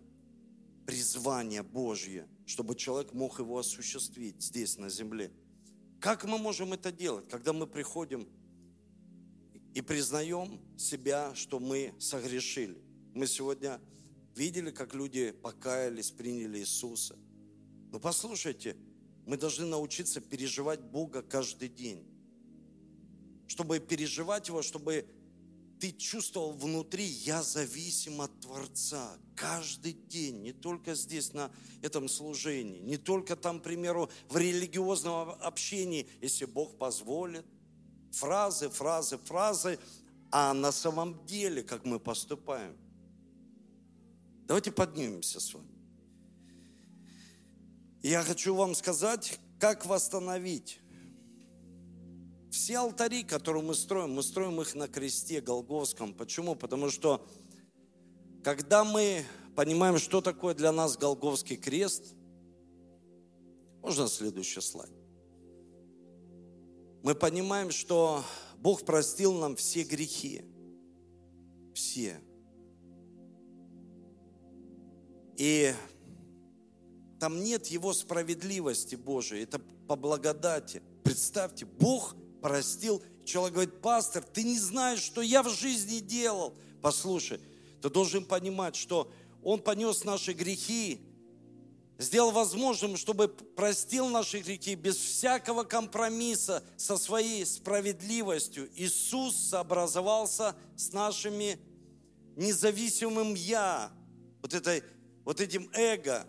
призвание 0.87 1.61
Божье, 1.61 2.27
чтобы 2.45 2.75
человек 2.75 3.13
мог 3.13 3.39
его 3.39 3.59
осуществить 3.59 4.41
здесь, 4.41 4.77
на 4.77 4.89
земле. 4.89 5.31
Как 5.99 6.23
мы 6.23 6.37
можем 6.37 6.73
это 6.73 6.91
делать, 6.91 7.27
когда 7.29 7.53
мы 7.53 7.67
приходим 7.67 8.27
и 9.75 9.81
признаем 9.81 10.59
себя, 10.77 11.35
что 11.35 11.59
мы 11.59 11.93
согрешили? 11.99 12.81
Мы 13.13 13.27
сегодня 13.27 13.79
видели, 14.35 14.71
как 14.71 14.95
люди 14.95 15.31
покаялись, 15.31 16.11
приняли 16.11 16.59
Иисуса– 16.59 17.17
но 17.91 17.99
послушайте, 17.99 18.75
мы 19.25 19.37
должны 19.37 19.65
научиться 19.65 20.21
переживать 20.21 20.81
Бога 20.81 21.21
каждый 21.21 21.69
день. 21.69 22.05
Чтобы 23.47 23.79
переживать 23.79 24.47
Его, 24.47 24.61
чтобы 24.61 25.07
ты 25.79 25.91
чувствовал 25.91 26.51
внутри, 26.51 27.05
я 27.05 27.41
зависим 27.41 28.21
от 28.21 28.37
Творца 28.41 29.17
каждый 29.35 29.93
день, 29.93 30.41
не 30.41 30.51
только 30.51 30.93
здесь, 30.93 31.33
на 31.33 31.51
этом 31.81 32.09
служении, 32.09 32.79
не 32.79 32.97
только 32.97 33.35
там, 33.35 33.59
к 33.59 33.63
примеру, 33.63 34.09
в 34.27 34.37
религиозном 34.37 35.29
общении, 35.41 36.07
если 36.21 36.45
Бог 36.45 36.77
позволит, 36.77 37.45
фразы, 38.11 38.69
фразы, 38.69 39.17
фразы, 39.17 39.79
а 40.31 40.53
на 40.53 40.71
самом 40.71 41.25
деле, 41.25 41.63
как 41.63 41.85
мы 41.85 41.99
поступаем. 41.99 42.75
Давайте 44.45 44.71
поднимемся 44.71 45.39
с 45.39 45.53
вами. 45.53 45.68
Я 48.01 48.23
хочу 48.23 48.55
вам 48.55 48.75
сказать, 48.75 49.39
как 49.59 49.85
восстановить. 49.85 50.79
Все 52.49 52.77
алтари, 52.77 53.23
которые 53.23 53.63
мы 53.63 53.75
строим, 53.75 54.13
мы 54.13 54.23
строим 54.23 54.61
их 54.61 54.73
на 54.73 54.87
кресте 54.87 55.41
Голговском. 55.41 56.13
Почему? 56.13 56.55
Потому 56.55 56.89
что 56.89 57.27
когда 58.43 58.83
мы 58.83 59.25
понимаем, 59.55 59.97
что 59.97 60.21
такое 60.21 60.55
для 60.55 60.71
нас 60.71 60.97
Голговский 60.97 61.57
крест, 61.57 62.15
можно 63.81 64.07
следующий 64.07 64.61
слайд. 64.61 64.91
Мы 67.03 67.15
понимаем, 67.15 67.69
что 67.69 68.23
Бог 68.57 68.85
простил 68.85 69.33
нам 69.33 69.55
все 69.55 69.83
грехи. 69.83 70.43
Все. 71.73 72.19
И 75.37 75.73
там 77.19 77.43
нет 77.43 77.67
его 77.67 77.93
справедливости 77.93 78.95
Божией, 78.95 79.43
это 79.43 79.59
по 79.87 79.95
благодати. 79.95 80.81
Представьте, 81.03 81.65
Бог 81.65 82.15
простил. 82.41 83.03
Человек 83.25 83.53
говорит, 83.53 83.81
пастор, 83.81 84.23
ты 84.23 84.43
не 84.43 84.57
знаешь, 84.57 85.01
что 85.01 85.21
я 85.21 85.43
в 85.43 85.49
жизни 85.49 85.99
делал. 85.99 86.55
Послушай, 86.81 87.41
ты 87.81 87.89
должен 87.89 88.25
понимать, 88.25 88.75
что 88.75 89.11
Он 89.43 89.59
понес 89.59 90.03
наши 90.05 90.33
грехи, 90.33 91.01
сделал 91.97 92.31
возможным, 92.31 92.95
чтобы 92.95 93.27
простил 93.27 94.07
наши 94.07 94.39
грехи 94.39 94.75
без 94.75 94.95
всякого 94.95 95.63
компромисса 95.63 96.63
со 96.77 96.97
своей 96.97 97.45
справедливостью. 97.45 98.69
Иисус 98.75 99.35
сообразовался 99.35 100.55
с 100.77 100.93
нашими 100.93 101.59
независимым 102.37 103.33
«я», 103.33 103.91
вот, 104.41 104.53
этой, 104.53 104.83
вот 105.25 105.41
этим 105.41 105.69
эго, 105.73 106.25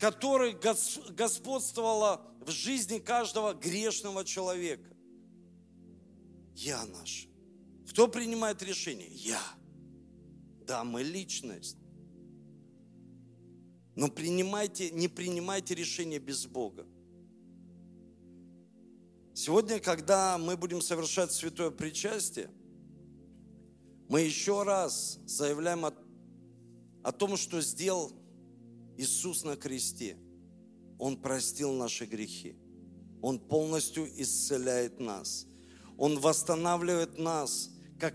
которое 0.00 0.58
господствовало 1.10 2.22
в 2.40 2.50
жизни 2.50 2.98
каждого 2.98 3.52
грешного 3.52 4.24
человека. 4.24 4.96
Я 6.54 6.86
наш. 6.86 7.28
Кто 7.90 8.08
принимает 8.08 8.62
решение? 8.62 9.08
Я. 9.10 9.42
Да, 10.66 10.84
мы 10.84 11.02
личность. 11.02 11.76
Но 13.94 14.08
принимайте, 14.08 14.90
не 14.90 15.08
принимайте 15.08 15.74
решение 15.74 16.18
без 16.18 16.46
Бога. 16.46 16.86
Сегодня, 19.34 19.80
когда 19.80 20.38
мы 20.38 20.56
будем 20.56 20.80
совершать 20.80 21.30
святое 21.32 21.70
причастие, 21.70 22.50
мы 24.08 24.22
еще 24.22 24.62
раз 24.62 25.18
заявляем 25.26 25.84
о, 25.84 25.92
о 27.02 27.12
том, 27.12 27.36
что 27.36 27.60
сделал 27.60 28.19
Иисус 29.00 29.44
на 29.44 29.56
кресте, 29.56 30.18
Он 30.98 31.16
простил 31.16 31.72
наши 31.72 32.04
грехи. 32.04 32.54
Он 33.22 33.38
полностью 33.38 34.06
исцеляет 34.20 35.00
нас. 35.00 35.46
Он 35.96 36.18
восстанавливает 36.18 37.18
нас 37.18 37.70
как 37.98 38.14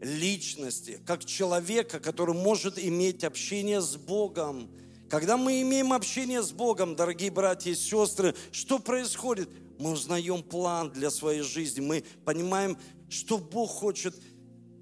личности, 0.00 1.00
как 1.04 1.24
человека, 1.24 1.98
который 1.98 2.34
может 2.34 2.78
иметь 2.78 3.24
общение 3.24 3.80
с 3.80 3.96
Богом. 3.96 4.70
Когда 5.08 5.36
мы 5.36 5.62
имеем 5.62 5.92
общение 5.92 6.42
с 6.44 6.52
Богом, 6.52 6.94
дорогие 6.94 7.32
братья 7.32 7.72
и 7.72 7.74
сестры, 7.74 8.36
что 8.52 8.78
происходит? 8.78 9.50
Мы 9.80 9.90
узнаем 9.90 10.44
план 10.44 10.92
для 10.92 11.10
своей 11.10 11.42
жизни. 11.42 11.80
Мы 11.80 12.04
понимаем, 12.24 12.78
что 13.08 13.36
Бог 13.36 13.70
хочет– 13.70 14.14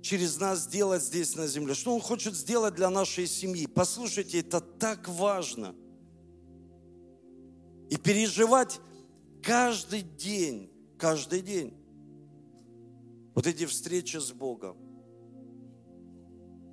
через 0.03 0.38
нас 0.38 0.64
сделать 0.64 1.03
здесь 1.03 1.36
на 1.36 1.46
земле, 1.46 1.74
что 1.74 1.94
Он 1.94 2.01
хочет 2.01 2.34
сделать 2.34 2.74
для 2.74 2.90
нашей 2.90 3.26
семьи. 3.26 3.66
Послушайте, 3.66 4.40
это 4.40 4.61
так 4.61 5.09
важно. 5.09 5.74
И 7.90 7.96
переживать 7.96 8.80
каждый 9.42 10.03
день, 10.03 10.70
каждый 10.99 11.40
день 11.40 11.74
вот 13.34 13.46
эти 13.46 13.66
встречи 13.66 14.16
с 14.16 14.32
Богом. 14.32 14.76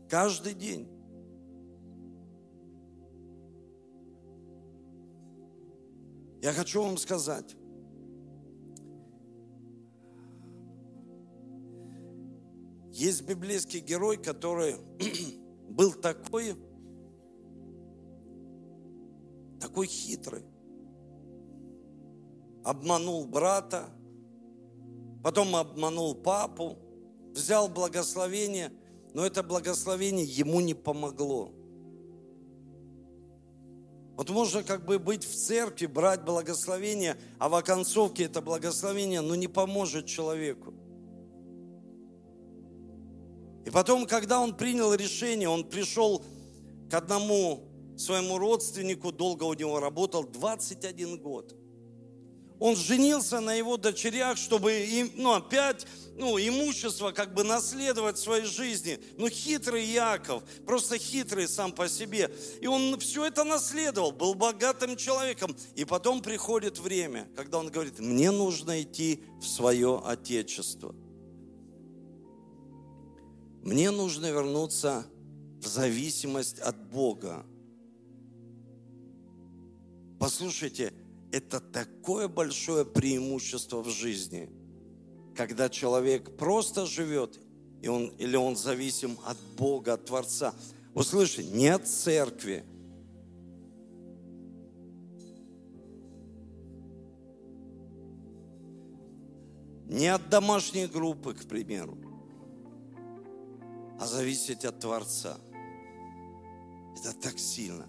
Каждый 0.09 0.53
день. 0.53 0.89
Я 6.41 6.53
хочу 6.53 6.82
вам 6.82 6.97
сказать, 6.97 7.55
Есть 12.95 13.23
библейский 13.23 13.81
герой, 13.81 14.17
который 14.17 14.75
был 15.69 15.93
такой, 15.93 16.55
такой 19.59 19.87
хитрый. 19.87 20.45
Обманул 22.63 23.27
брата, 23.27 23.89
потом 25.23 25.55
обманул 25.55 26.15
папу, 26.15 26.77
взял 27.33 27.67
благословение 27.67 28.71
но 29.15 29.25
это 29.25 29.43
благословение 29.43 30.25
ему 30.25 30.59
не 30.59 30.73
помогло. 30.73 31.53
Вот 34.17 34.29
можно 34.29 34.61
как 34.61 34.83
бы 34.83 34.99
быть 34.99 35.23
в 35.23 35.33
церкви, 35.33 35.85
брать 35.85 36.25
благословение, 36.25 37.15
а 37.39 37.47
в 37.47 37.55
оконцовке 37.55 38.25
это 38.25 38.41
благословение, 38.41 39.21
но 39.21 39.35
не 39.35 39.47
поможет 39.47 40.05
человеку. 40.05 40.73
И 43.66 43.72
потом, 43.72 44.05
когда 44.05 44.39
он 44.39 44.55
принял 44.55 44.93
решение, 44.93 45.49
он 45.49 45.63
пришел 45.63 46.24
к 46.89 46.93
одному 46.93 47.68
своему 47.97 48.38
родственнику, 48.38 49.11
долго 49.11 49.43
у 49.43 49.53
него 49.53 49.80
работал, 49.80 50.24
21 50.24 51.18
год. 51.18 51.55
Он 52.59 52.76
женился 52.76 53.41
на 53.41 53.53
его 53.53 53.76
дочерях, 53.76 54.38
чтобы 54.38 54.74
им, 54.74 55.11
ну, 55.16 55.34
опять 55.34 55.86
ну, 56.16 56.38
имущество 56.38 57.11
как 57.11 57.34
бы 57.34 57.43
наследовать 57.43 58.18
в 58.18 58.22
своей 58.22 58.45
жизни. 58.45 58.99
Ну, 59.18 59.28
хитрый 59.28 59.84
Яков, 59.84 60.43
просто 60.66 60.97
хитрый 60.97 61.47
сам 61.47 61.74
по 61.74 61.89
себе. 61.89 62.32
И 62.61 62.68
он 62.68 62.97
все 62.99 63.26
это 63.26 63.43
наследовал, 63.43 64.11
был 64.11 64.36
богатым 64.36 64.95
человеком. 64.95 65.55
И 65.76 65.84
потом 65.84 66.22
приходит 66.22 66.80
время, 66.80 67.28
когда 67.36 67.59
он 67.59 67.70
говорит, 67.70 67.99
мне 67.99 68.32
нужно 68.32 68.82
идти 68.82 69.22
в 69.41 69.45
свое 69.45 70.01
отечество. 70.05 70.95
Мне 73.66 73.89
нужно 73.89 74.28
вернуться 74.28 75.07
в 75.59 75.66
зависимость 75.66 76.59
от 76.59 76.78
Бога. 76.91 77.43
Послушайте, 80.20 80.93
это 81.32 81.59
такое 81.59 82.28
большое 82.28 82.86
преимущество 82.86 83.82
в 83.82 83.89
жизни, 83.89 84.51
когда 85.36 85.68
человек 85.68 86.38
просто 86.38 86.86
живет, 86.86 87.39
и 87.82 87.88
он, 87.88 88.09
или 88.20 88.36
он 88.36 88.55
зависим 88.55 89.18
от 89.26 89.38
Бога, 89.57 89.93
от 89.93 90.05
Творца. 90.05 90.53
Услышите, 90.93 91.45
не 91.45 91.70
от 91.70 91.88
церкви, 91.88 92.63
не 99.88 100.07
от 100.13 100.30
домашней 100.30 100.86
группы, 100.86 101.34
к 101.34 101.47
примеру, 101.47 102.14
а 103.99 104.05
зависеть 104.05 104.65
от 104.65 104.79
Творца. 104.79 105.37
Это 106.97 107.13
так 107.13 107.39
сильно. 107.39 107.87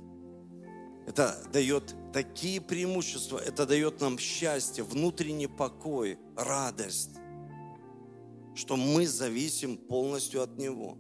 Это 1.07 1.41
дает 1.53 1.95
такие 2.13 2.61
преимущества, 2.61 3.39
это 3.39 3.65
дает 3.65 4.01
нам 4.01 4.19
счастье, 4.19 4.83
внутренний 4.83 5.47
покой, 5.47 6.19
радость, 6.37 7.11
что 8.57 8.77
мы 8.77 9.07
зависим 9.07 9.77
полностью 9.77 10.43
от 10.43 10.59
Него. 10.59 10.99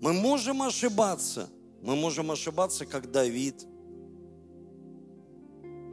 Мы 0.00 0.12
можем 0.12 0.62
ошибаться, 0.62 1.48
мы 1.82 1.96
можем 1.96 2.30
ошибаться, 2.30 2.84
как 2.84 3.10
Давид. 3.10 3.66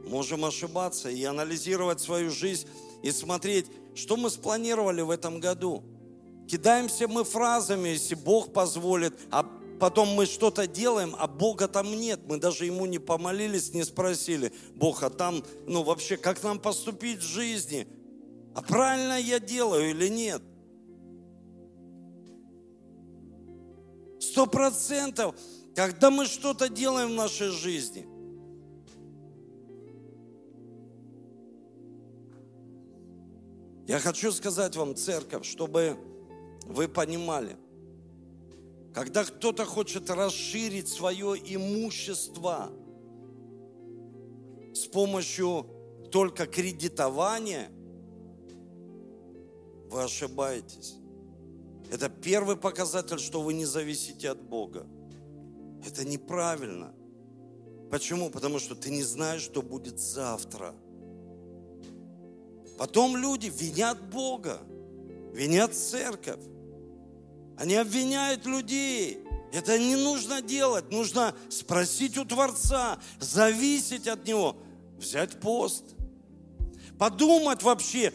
Можем 0.06 0.44
ошибаться 0.44 1.10
и 1.10 1.22
анализировать 1.24 2.00
свою 2.00 2.30
жизнь 2.30 2.66
и 3.02 3.10
смотреть, 3.10 3.66
что 3.94 4.16
мы 4.16 4.30
спланировали 4.30 5.02
в 5.02 5.10
этом 5.10 5.40
году. 5.40 5.82
Кидаемся 6.48 7.06
мы 7.06 7.24
фразами, 7.24 7.90
если 7.90 8.14
Бог 8.14 8.54
позволит, 8.54 9.12
а 9.30 9.44
потом 9.78 10.08
мы 10.14 10.24
что-то 10.24 10.66
делаем, 10.66 11.14
а 11.18 11.28
Бога 11.28 11.68
там 11.68 11.92
нет. 11.94 12.20
Мы 12.26 12.38
даже 12.38 12.64
Ему 12.64 12.86
не 12.86 12.98
помолились, 12.98 13.74
не 13.74 13.84
спросили, 13.84 14.50
Бог, 14.74 15.02
а 15.02 15.10
там, 15.10 15.44
ну 15.66 15.82
вообще, 15.82 16.16
как 16.16 16.42
нам 16.42 16.58
поступить 16.58 17.18
в 17.18 17.26
жизни? 17.26 17.86
А 18.54 18.62
правильно 18.62 19.20
я 19.20 19.38
делаю 19.38 19.90
или 19.90 20.08
нет? 20.08 20.42
Сто 24.18 24.46
процентов, 24.46 25.36
когда 25.76 26.10
мы 26.10 26.24
что-то 26.24 26.70
делаем 26.70 27.10
в 27.10 27.14
нашей 27.14 27.50
жизни, 27.50 28.06
я 33.86 33.98
хочу 34.00 34.32
сказать 34.32 34.76
вам, 34.76 34.96
церковь, 34.96 35.44
чтобы 35.44 35.98
вы 36.68 36.86
понимали– 36.88 37.56
когда 38.98 39.24
кто-то 39.24 39.64
хочет 39.64 40.10
расширить 40.10 40.88
свое 40.88 41.36
имущество 41.54 42.72
с 44.74 44.86
помощью 44.86 45.66
только 46.10 46.46
кредитования, 46.46 47.70
вы 49.88 50.02
ошибаетесь. 50.02 50.96
Это 51.92 52.08
первый 52.08 52.56
показатель, 52.56 53.20
что 53.20 53.40
вы 53.40 53.54
не 53.54 53.66
зависите 53.66 54.30
от 54.30 54.42
Бога. 54.42 54.84
Это 55.86 56.04
неправильно. 56.04 56.92
Почему? 57.92 58.30
Потому 58.30 58.58
что 58.58 58.74
ты 58.74 58.90
не 58.90 59.04
знаешь, 59.04 59.42
что 59.42 59.62
будет 59.62 60.00
завтра. 60.00 60.74
Потом 62.76 63.16
люди 63.16 63.46
винят 63.54 64.10
Бога, 64.10 64.58
винят 65.32 65.72
церковь. 65.72 66.42
Они 67.58 67.74
обвиняют 67.74 68.46
людей. 68.46 69.18
Это 69.52 69.78
не 69.78 69.96
нужно 69.96 70.40
делать. 70.40 70.90
Нужно 70.90 71.34
спросить 71.48 72.16
у 72.16 72.24
Творца, 72.24 72.98
зависеть 73.18 74.06
от 74.06 74.26
Него, 74.26 74.56
взять 74.96 75.40
пост. 75.40 75.84
Подумать 76.98 77.62
вообще, 77.62 78.12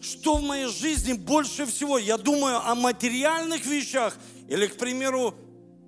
что 0.00 0.36
в 0.36 0.42
моей 0.42 0.66
жизни 0.66 1.12
больше 1.12 1.66
всего. 1.66 1.98
Я 1.98 2.18
думаю 2.18 2.58
о 2.58 2.74
материальных 2.74 3.64
вещах 3.66 4.16
или, 4.48 4.66
к 4.66 4.76
примеру, 4.76 5.34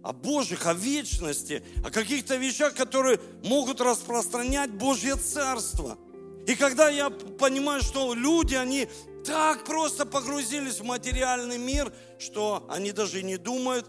о 0.03 0.13
Божьих, 0.13 0.67
о 0.67 0.75
вечности, 0.75 1.63
о 1.85 1.91
каких-то 1.91 2.37
вещах, 2.37 2.75
которые 2.75 3.21
могут 3.45 3.81
распространять 3.81 4.71
Божье 4.71 5.17
Царство. 5.17 5.99
И 6.47 6.55
когда 6.57 6.89
я 6.89 7.11
понимаю, 7.11 7.83
что 7.83 8.13
люди, 8.15 8.55
они 8.55 8.89
так 9.25 9.65
просто 9.65 10.05
погрузились 10.05 10.81
в 10.81 10.85
материальный 10.85 11.59
мир, 11.59 11.93
что 12.19 12.67
они 12.69 12.93
даже 12.93 13.23
не 13.23 13.39
думают, 13.39 13.89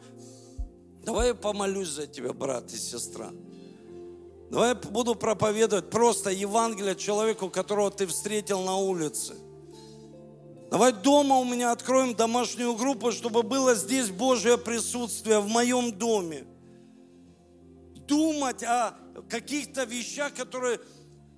давай 1.04 1.30
я 1.30 1.36
помолюсь 1.36 1.90
за 1.90 2.08
тебя, 2.08 2.32
брат 2.32 2.72
и 2.72 2.78
сестра. 2.78 3.32
Давай 4.50 4.70
я 4.70 4.76
буду 4.76 5.16
проповедовать 5.16 5.90
просто 5.90 6.30
Евангелие 6.30 6.96
человеку, 6.96 7.50
которого 7.50 7.92
ты 7.92 8.08
встретил 8.08 8.62
на 8.62 8.78
улице. 8.78 9.36
Давай 10.72 10.94
дома 10.94 11.38
у 11.38 11.44
меня 11.44 11.72
откроем 11.72 12.16
домашнюю 12.16 12.76
группу, 12.76 13.12
чтобы 13.12 13.44
было 13.44 13.76
здесь 13.76 14.10
Божье 14.10 14.58
присутствие 14.58 15.40
в 15.40 15.48
моем 15.48 15.92
доме. 15.92 16.46
Думать 18.08 18.64
о 18.64 18.94
каких-то 19.30 19.84
вещах, 19.84 20.34
которые 20.34 20.80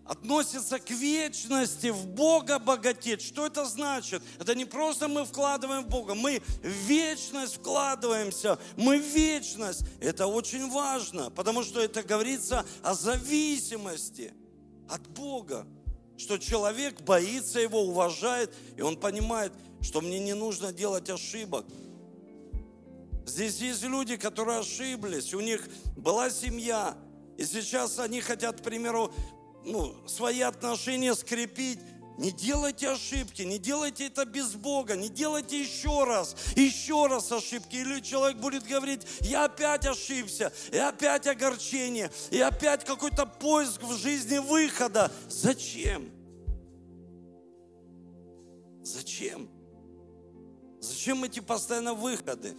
относится 0.07 0.79
к 0.79 0.89
вечности, 0.89 1.87
в 1.87 2.07
Бога 2.07 2.59
богатеть. 2.59 3.21
Что 3.21 3.45
это 3.45 3.65
значит? 3.65 4.23
Это 4.39 4.55
не 4.55 4.65
просто 4.65 5.07
мы 5.07 5.25
вкладываем 5.25 5.83
в 5.83 5.89
Бога, 5.89 6.15
мы 6.15 6.41
в 6.63 6.67
вечность 6.67 7.55
вкладываемся, 7.55 8.57
мы 8.77 8.99
в 8.99 9.05
вечность. 9.05 9.81
Это 9.99 10.27
очень 10.27 10.69
важно, 10.69 11.29
потому 11.29 11.63
что 11.63 11.81
это 11.81 12.03
говорится 12.03 12.65
о 12.83 12.93
зависимости 12.93 14.33
от 14.89 15.05
Бога, 15.09 15.67
что 16.17 16.37
человек 16.37 17.01
боится 17.01 17.59
Его, 17.59 17.81
уважает, 17.83 18.53
и 18.77 18.81
он 18.81 18.97
понимает, 18.97 19.51
что 19.81 20.01
мне 20.01 20.19
не 20.19 20.33
нужно 20.33 20.71
делать 20.71 21.09
ошибок. 21.09 21.65
Здесь 23.25 23.57
есть 23.57 23.83
люди, 23.83 24.15
которые 24.15 24.59
ошиблись, 24.59 25.33
у 25.33 25.41
них 25.41 25.67
была 25.97 26.29
семья, 26.29 26.95
и 27.37 27.45
сейчас 27.45 27.99
они 27.99 28.21
хотят, 28.21 28.61
к 28.61 28.63
примеру, 28.63 29.13
ну, 29.63 29.95
свои 30.07 30.41
отношения 30.41 31.13
скрепить, 31.15 31.79
не 32.17 32.31
делайте 32.31 32.89
ошибки, 32.89 33.43
не 33.43 33.59
делайте 33.59 34.07
это 34.07 34.25
без 34.25 34.55
Бога, 34.55 34.95
не 34.95 35.07
делайте 35.07 35.59
еще 35.59 36.03
раз, 36.03 36.35
еще 36.55 37.05
раз 37.05 37.31
ошибки. 37.31 37.75
Или 37.75 37.99
человек 37.99 38.37
будет 38.37 38.63
говорить, 38.63 39.01
я 39.21 39.45
опять 39.45 39.85
ошибся, 39.85 40.51
и 40.71 40.77
опять 40.77 41.27
огорчение, 41.27 42.11
и 42.31 42.39
опять 42.39 42.83
какой-то 42.85 43.27
поиск 43.27 43.83
в 43.83 43.95
жизни 43.95 44.39
выхода. 44.39 45.11
Зачем? 45.29 46.09
Зачем? 48.81 49.47
Зачем 50.79 51.23
эти 51.23 51.39
постоянно 51.39 51.93
выходы? 51.93 52.55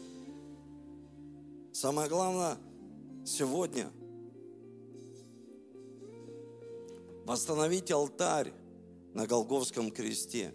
Самое 1.73 2.09
главное 2.09 2.59
сегодня– 3.25 3.91
восстановить 7.29 7.91
алтарь 7.91 8.55
на 9.13 9.27
Голговском 9.27 9.91
кресте. 9.91 10.55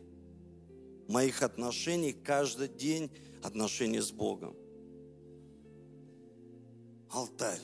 Моих 1.07 1.43
отношений 1.43 2.13
каждый 2.13 2.67
день 2.67 3.11
отношения 3.43 4.01
с 4.01 4.11
Богом. 4.11 4.55
Алтарь. 7.11 7.61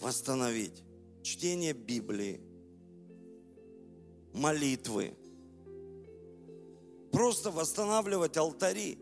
Восстановить. 0.00 0.84
Чтение 1.24 1.72
Библии. 1.72 2.40
Молитвы. 4.32 5.16
Просто 7.10 7.50
восстанавливать 7.50 8.36
алтари. 8.36 8.98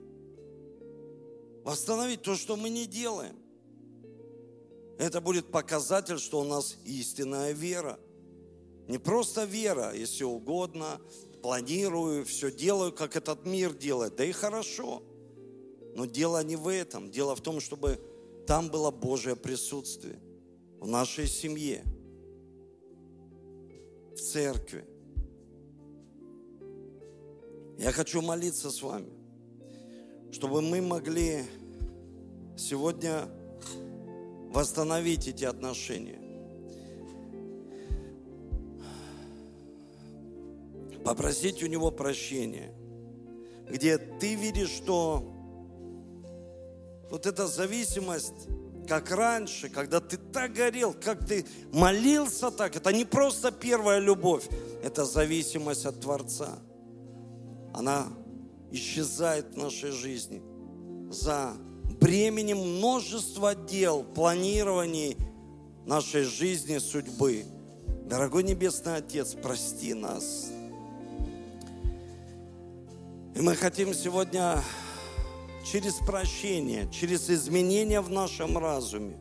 восстановить 1.63 2.23
то, 2.23 2.35
что 2.35 2.57
мы 2.57 2.71
не 2.71 2.87
делаем. 2.87 3.37
Это 4.99 5.21
будет 5.21 5.51
показатель, 5.51 6.19
что 6.19 6.41
у 6.41 6.45
нас 6.45 6.79
истинная 6.87 7.53
вера. 7.53 8.01
Не 8.89 8.99
просто 8.99 9.45
вера, 9.45 9.93
если 9.93 10.25
угодно, 10.25 11.01
планирую, 11.43 12.25
все 12.25 12.51
делаю, 12.51 12.93
как 12.93 13.17
этот 13.17 13.45
мир 13.45 13.73
делает. 13.73 14.17
Да 14.17 14.25
и 14.25 14.33
хорошо. 14.33 15.03
Но 15.95 16.07
дело 16.07 16.43
не 16.45 16.57
в 16.57 16.69
этом. 16.69 17.11
Дело 17.11 17.35
в 17.35 17.41
том, 17.41 17.61
чтобы 17.61 17.99
там 18.47 18.69
было 18.69 18.91
Божье 18.91 19.35
присутствие 19.35 20.21
в 20.79 20.87
нашей 20.87 21.27
семье, 21.27 21.83
в 24.13 24.19
церкви. 24.19 24.85
Я 27.79 27.93
хочу 27.93 28.23
молиться 28.23 28.71
с 28.71 28.83
вами, 28.83 29.13
чтобы 30.31 30.63
мы 30.63 30.81
могли 30.81 31.45
сегодня 32.57 33.29
восстановить 34.53 35.29
эти 35.29 35.45
отношения. 35.45 36.26
Попросить 41.07 41.63
у 41.63 41.67
него 41.67 41.93
прощения, 41.93 42.75
где 43.71 43.97
ты 43.97 44.35
видишь, 44.35 44.71
что 44.71 45.23
вот 47.09 47.27
эта 47.27 47.47
зависимость, 47.47 48.49
как 48.89 49.13
раньше, 49.13 49.69
когда 49.69 50.01
ты 50.01 50.17
так 50.17 50.53
горел, 50.53 50.97
как 51.01 51.25
ты 51.25 51.47
молился 51.73 52.51
так, 52.51 52.75
это 52.75 52.93
не 52.93 53.05
просто 53.05 53.53
первая 53.53 54.01
любовь, 54.01 54.49
это 54.83 55.05
зависимость 55.05 55.87
от 55.87 56.01
Творца. 56.01 56.59
Она 57.73 58.09
исчезает 58.73 59.55
в 59.55 59.59
нашей 59.59 59.93
жизни 59.93 60.43
за 61.09 61.53
бременем 62.01 62.59
множества 62.59 63.55
дел, 63.55 64.03
планирований 64.03 65.17
нашей 65.87 66.25
жизни, 66.25 66.79
судьбы. 66.79 67.45
Дорогой 68.07 68.43
Небесный 68.43 68.97
Отец, 68.97 69.37
прости 69.41 69.95
нас. 69.95 70.51
И 73.37 73.41
мы 73.43 73.55
хотим 73.55 73.93
сегодня 73.93 74.63
через 75.63 75.97
прощение, 75.97 76.89
через 76.91 77.29
изменения 77.29 78.01
в 78.01 78.09
нашем 78.09 78.57
разуме, 78.57 79.19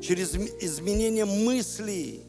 через 0.00 0.34
изменение 0.34 1.26
мыслей, 1.26 2.24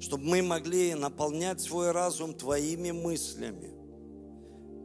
чтобы 0.00 0.24
мы 0.24 0.42
могли 0.42 0.94
наполнять 0.94 1.60
свой 1.60 1.92
разум 1.92 2.34
Твоими 2.34 2.90
мыслями. 2.90 3.70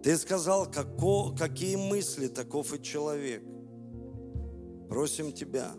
Ты 0.04 0.16
сказал, 0.16 0.70
како, 0.70 1.36
какие 1.36 1.76
мысли, 1.76 2.28
таков 2.28 2.72
и 2.72 2.84
человек. 2.84 3.42
Просим 4.90 5.32
Тебя, 5.32 5.72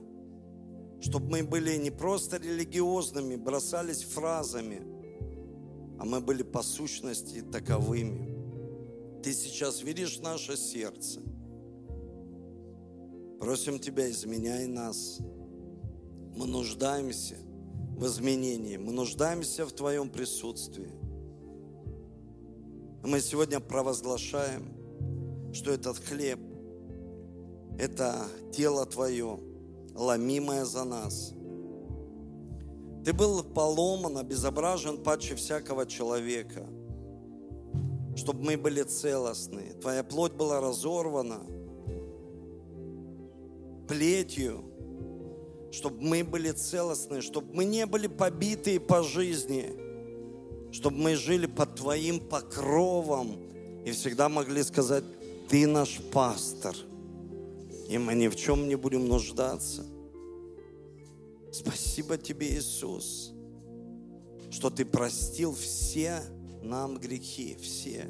чтобы 1.03 1.29
мы 1.29 1.43
были 1.43 1.77
не 1.77 1.91
просто 1.91 2.39
религиозными, 2.39 3.37
бросались 3.37 4.05
фразами, 4.05 4.83
а 5.99 6.05
мы 6.05 6.21
были 6.21 6.43
по 6.43 6.63
сущности 6.63 7.43
таковыми. 7.43 9.21
Ты 9.23 9.33
сейчас 9.35 9.83
видишь 9.83 10.19
наше 10.21 10.57
сердце. 10.57 11.21
Просим 13.39 13.79
Тебя, 13.79 14.11
изменяй 14.11 14.67
нас. 14.67 15.19
Мы 16.35 16.47
нуждаемся– 16.47 17.37
в 18.03 18.07
изменении. 18.07 18.77
Мы 18.77 18.93
нуждаемся 18.93 19.65
в 19.65 19.73
Твоем 19.73 20.11
присутствии. 20.11 20.91
Мы 23.05 23.21
сегодня 23.21 23.61
провозглашаем, 23.61 24.73
что 25.53 25.73
этот 25.73 25.99
хлеб– 25.99 26.41
это 27.79 28.27
тело 28.53 28.87
Твое, 28.87 29.39
ломимое 29.95 30.64
за 30.64 30.84
нас. 30.84 31.32
Ты 33.05 33.12
был 33.12 33.43
поломан, 33.43 34.18
обезображен 34.18 35.03
паче 35.03 35.34
всякого 35.34 35.86
человека, 35.86 36.66
чтобы 38.16 38.45
мы 38.45 38.57
были 38.57 38.82
целостны. 38.82 39.74
Твоя 39.80 40.05
плоть 40.05 40.32
была 40.32 40.61
разорвана 40.61 41.40
плетью– 43.88 44.64
чтобы 45.72 46.03
мы 46.03 46.22
были 46.22 46.51
целостны, 46.51 47.22
чтобы 47.22 47.55
мы 47.55 47.64
не 47.64 47.86
были 47.86 48.07
побитые 48.07 48.78
по 48.78 49.03
жизни, 49.03 49.72
чтобы 50.70 50.99
мы 50.99 51.16
жили 51.16 51.47
под 51.47 51.76
Твоим 51.76 52.20
покровом 52.20 53.38
и 53.84 53.90
всегда 53.93 54.28
могли 54.28 54.62
сказать, 54.62 55.05
Ты 55.49 55.66
наш 55.66 55.99
пастор, 56.12 56.76
и 57.89 57.99
мы 57.99 58.14
ни 58.14 58.28
в 58.28 58.37
чем 58.37 58.68
не 58.68 58.76
будем 58.76 59.07
нуждаться. 59.07 59.85
Спасибо 61.53 62.16
Тебе, 62.16 62.55
Иисус, 62.55 63.33
что 64.51 64.70
Ты 64.70 64.85
простил 64.85 65.55
все 65.55 66.22
нам 66.62 66.99
грехи, 66.99 67.57
все. 67.61 68.07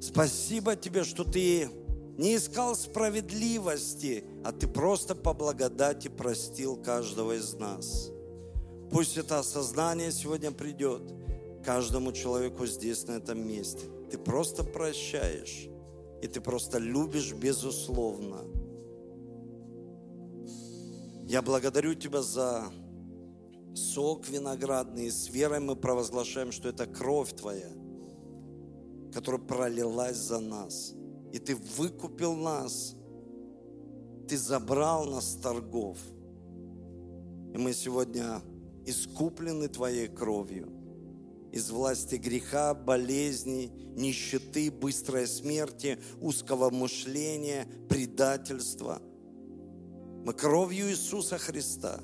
Спасибо 0.00 0.76
Тебе, 0.76 1.04
что 1.04 1.24
Ты 1.24 1.70
не 2.18 2.36
искал 2.36 2.76
справедливости, 2.76 4.24
а 4.44 4.52
ты 4.52 4.68
просто 4.68 5.14
по 5.14 5.32
благодати 5.32 6.08
простил 6.08 6.76
каждого 6.76 7.36
из 7.36 7.54
нас. 7.54 8.10
Пусть 8.90 9.16
это 9.16 9.38
осознание 9.38 10.12
сегодня 10.12 10.50
придет 10.50 11.02
каждому 11.64 12.12
человеку 12.12 12.66
здесь, 12.66 13.06
на 13.06 13.12
этом 13.12 13.46
месте. 13.46 13.86
Ты 14.10 14.18
просто 14.18 14.64
прощаешь, 14.64 15.68
и 16.22 16.26
ты 16.28 16.40
просто 16.40 16.78
любишь 16.78 17.34
безусловно. 17.34 18.44
Я 21.26 21.42
благодарю 21.42 21.94
Тебя 21.94 22.22
за 22.22 22.72
сок 23.74 24.28
виноградный. 24.28 25.10
С 25.10 25.28
верой 25.28 25.60
мы 25.60 25.76
провозглашаем, 25.76 26.52
что 26.52 26.68
это 26.68 26.86
кровь 26.86 27.32
Твоя, 27.34 27.70
которая 29.12 29.40
пролилась 29.40 30.16
за 30.16 30.40
нас– 30.40 30.94
и 31.32 31.38
Ты 31.38 31.56
выкупил 31.56 32.34
нас. 32.34 32.94
Ты 34.28 34.36
забрал 34.36 35.06
нас 35.06 35.32
с 35.32 35.36
торгов. 35.36 35.98
И 37.54 37.58
мы 37.58 37.72
сегодня 37.72 38.40
искуплены 38.86 39.68
Твоей 39.68 40.08
кровью. 40.08 40.68
Из 41.52 41.70
власти 41.70 42.16
греха, 42.16 42.74
болезней, 42.74 43.70
нищеты, 43.94 44.70
быстрой 44.70 45.26
смерти, 45.26 45.98
узкого 46.20 46.70
мышления, 46.70 47.68
предательства. 47.88 49.00
Мы 50.24 50.32
кровью 50.32 50.90
Иисуса 50.90 51.36
Христа 51.36 52.00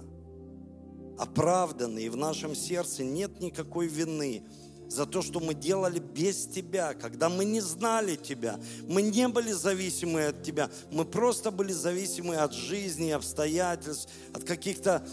оправданы, 1.19 2.01
и 2.01 2.09
в 2.09 2.17
нашем 2.17 2.55
сердце 2.55 3.05
нет 3.05 3.41
никакой 3.41 3.89
вины 3.89 4.45
за 4.89 5.05
то, 5.05 5.21
что 5.21 5.41
мы 5.41 5.55
делали 5.55 5.99
без 5.99 6.47
Тебя, 6.47 6.95
когда 6.95 7.29
мы 7.29 7.45
не 7.45 7.61
знали 7.61 8.17
Тебя, 8.17 8.59
мы 8.87 9.03
не 9.03 9.29
были 9.29 9.53
зависимы 9.53 10.27
от 10.27 10.43
Тебя, 10.43 10.71
мы 10.91 11.05
просто 11.05 11.51
были 11.51 11.73
зависимы 11.73 12.37
от 12.37 12.55
жизни, 12.55 13.11
обстоятельств, 13.11 14.09
от 14.33 14.45
каких-то 14.45 15.07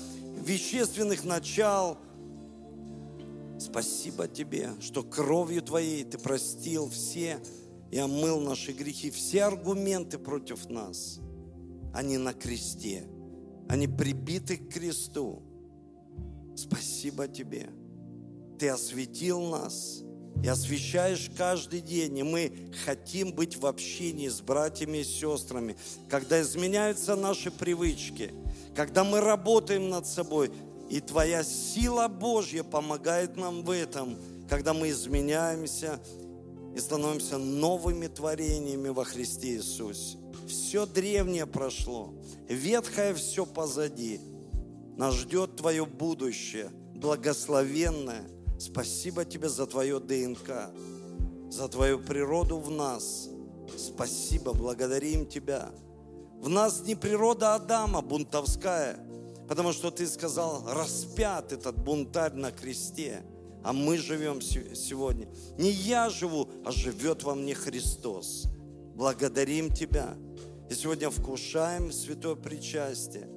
вещественных 0.45 1.25
начал. 1.25 1.97
Спасибо 3.59 4.27
Тебе, 4.27 4.71
что 4.81 5.03
кровью 5.03 5.61
Твоей 5.61 6.03
Ты 6.03 6.17
простил 6.17 6.89
все 6.89 7.39
и 7.91 7.97
омыл 7.97 8.39
наши 8.39 8.73
грехи, 8.73 9.09
все 9.09 9.43
аргументы 9.43 10.17
против 10.17 10.69
нас. 10.69 11.19
Они 11.93 12.17
на 12.17 12.33
кресте, 12.33 13.07
они 13.69 13.87
прибиты 13.87 14.57
к 14.57 14.73
кресту. 14.73 15.41
Спасибо 16.55 17.27
Тебе. 17.27 17.69
Ты 18.59 18.69
осветил 18.69 19.41
нас 19.41 20.03
и 20.43 20.47
освещаешь 20.47 21.31
каждый 21.37 21.81
день. 21.81 22.17
И 22.17 22.23
мы 22.23 22.69
хотим 22.85 23.31
быть 23.31 23.57
в 23.57 23.65
общении 23.65 24.27
с 24.27 24.41
братьями 24.41 24.99
и 24.99 25.03
сестрами. 25.03 25.75
Когда 26.09 26.41
изменяются 26.41 27.15
наши 27.15 27.51
привычки, 27.51 28.33
когда 28.75 29.03
мы 29.03 29.21
работаем 29.21 29.89
над 29.89 30.05
собой, 30.05 30.51
и 30.89 30.99
Твоя 30.99 31.43
сила 31.43 32.07
Божья 32.07 32.63
помогает 32.63 33.37
нам 33.37 33.63
в 33.63 33.71
этом, 33.71 34.17
когда 34.49 34.73
мы 34.73 34.89
изменяемся 34.89 35.99
и 36.75 36.79
становимся 36.79 37.37
новыми 37.37 38.07
творениями 38.07 38.89
во 38.89 39.03
Христе 39.03 39.55
Иисусе. 39.55 40.17
Все 40.47 40.85
древнее 40.85 41.45
прошло, 41.45 42.13
ветхое 42.47 43.13
все 43.13 43.45
позади. 43.45 44.19
Нас 44.95 45.15
ждет 45.15 45.55
Твое 45.55 45.85
будущее, 45.85 46.69
благословенное, 46.93 48.25
Спасибо 48.57 49.25
тебе 49.25 49.49
за 49.49 49.67
твое 49.67 49.99
ДНК, 49.99 50.71
за 51.49 51.67
твою 51.67 51.99
природу 51.99 52.57
в 52.57 52.71
нас. 52.71 53.29
Спасибо, 53.77 54.53
благодарим 54.53 55.25
тебя. 55.25 55.69
В 56.39 56.47
нас 56.47 56.81
не 56.85 56.95
природа 56.95 57.55
Адама 57.55 58.01
бунтовская, 58.01 58.97
потому 59.47 59.73
что 59.73 59.91
ты 59.91 60.07
сказал, 60.07 60.63
распят 60.67 61.51
этот 61.51 61.77
бунтарь 61.77 62.33
на 62.33 62.51
кресте. 62.51 63.23
а 63.63 63.73
мы 63.73 63.97
живем 63.97 64.41
сегодня. 64.41 65.27
Не 65.57 65.71
я 65.71 66.09
живу, 66.09 66.49
а 66.63 66.71
живет 66.71 67.23
во 67.23 67.33
мне 67.33 67.55
Христос. 67.55 68.45
Благодарим 68.95 69.71
Тебя. 69.71 70.15
И 70.69 70.73
сегодня 70.73 71.09
вкушаем 71.09 71.91
святое 71.91 72.35
причастие. 72.35 73.27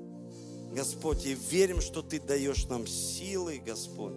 Господь, 0.73 1.25
и 1.25 1.35
верим, 1.35 1.81
что 1.81 2.03
Ты 2.03 2.21
даешь 2.21 2.67
нам 2.67 2.87
силы, 2.87 3.63
Господь, 3.65 4.15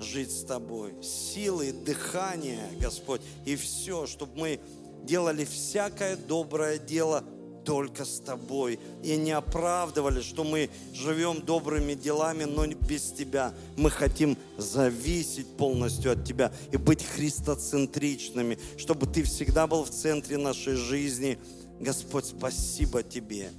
жить 0.00 0.32
с 0.32 0.44
Тобой. 0.44 0.94
Силы, 1.02 1.72
дыхание, 1.72 2.70
Господь, 2.80 3.20
и 3.44 3.54
все, 3.56 4.06
чтобы 4.06 4.32
мы 4.34 4.60
делали 5.04 5.44
всякое 5.44 6.16
доброе 6.16 6.78
дело 6.78 7.22
только 7.68 8.06
с 8.06 8.20
Тобой. 8.20 8.80
И 9.02 9.14
не 9.16 9.32
оправдывали, 9.32 10.22
что 10.22 10.42
мы 10.42 10.70
живем 10.94 11.42
добрыми 11.42 11.92
делами, 11.92 12.44
но 12.44 12.66
без 12.66 13.12
Тебя. 13.12 13.52
Мы 13.76 13.90
хотим 13.90 14.38
зависеть 14.56 15.46
полностью 15.58 16.12
от 16.12 16.24
Тебя 16.24 16.50
и 16.72 16.78
быть 16.78 17.04
христоцентричными, 17.04 18.58
чтобы 18.78 19.06
Ты 19.06 19.22
всегда 19.22 19.66
был 19.66 19.84
в 19.84 19.90
центре 19.90 20.38
нашей 20.38 20.76
жизни. 20.76 21.38
Господь, 21.78 22.24
спасибо 22.24 23.02
Тебе. 23.02 23.50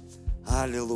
Аллилуйя. 0.44 0.90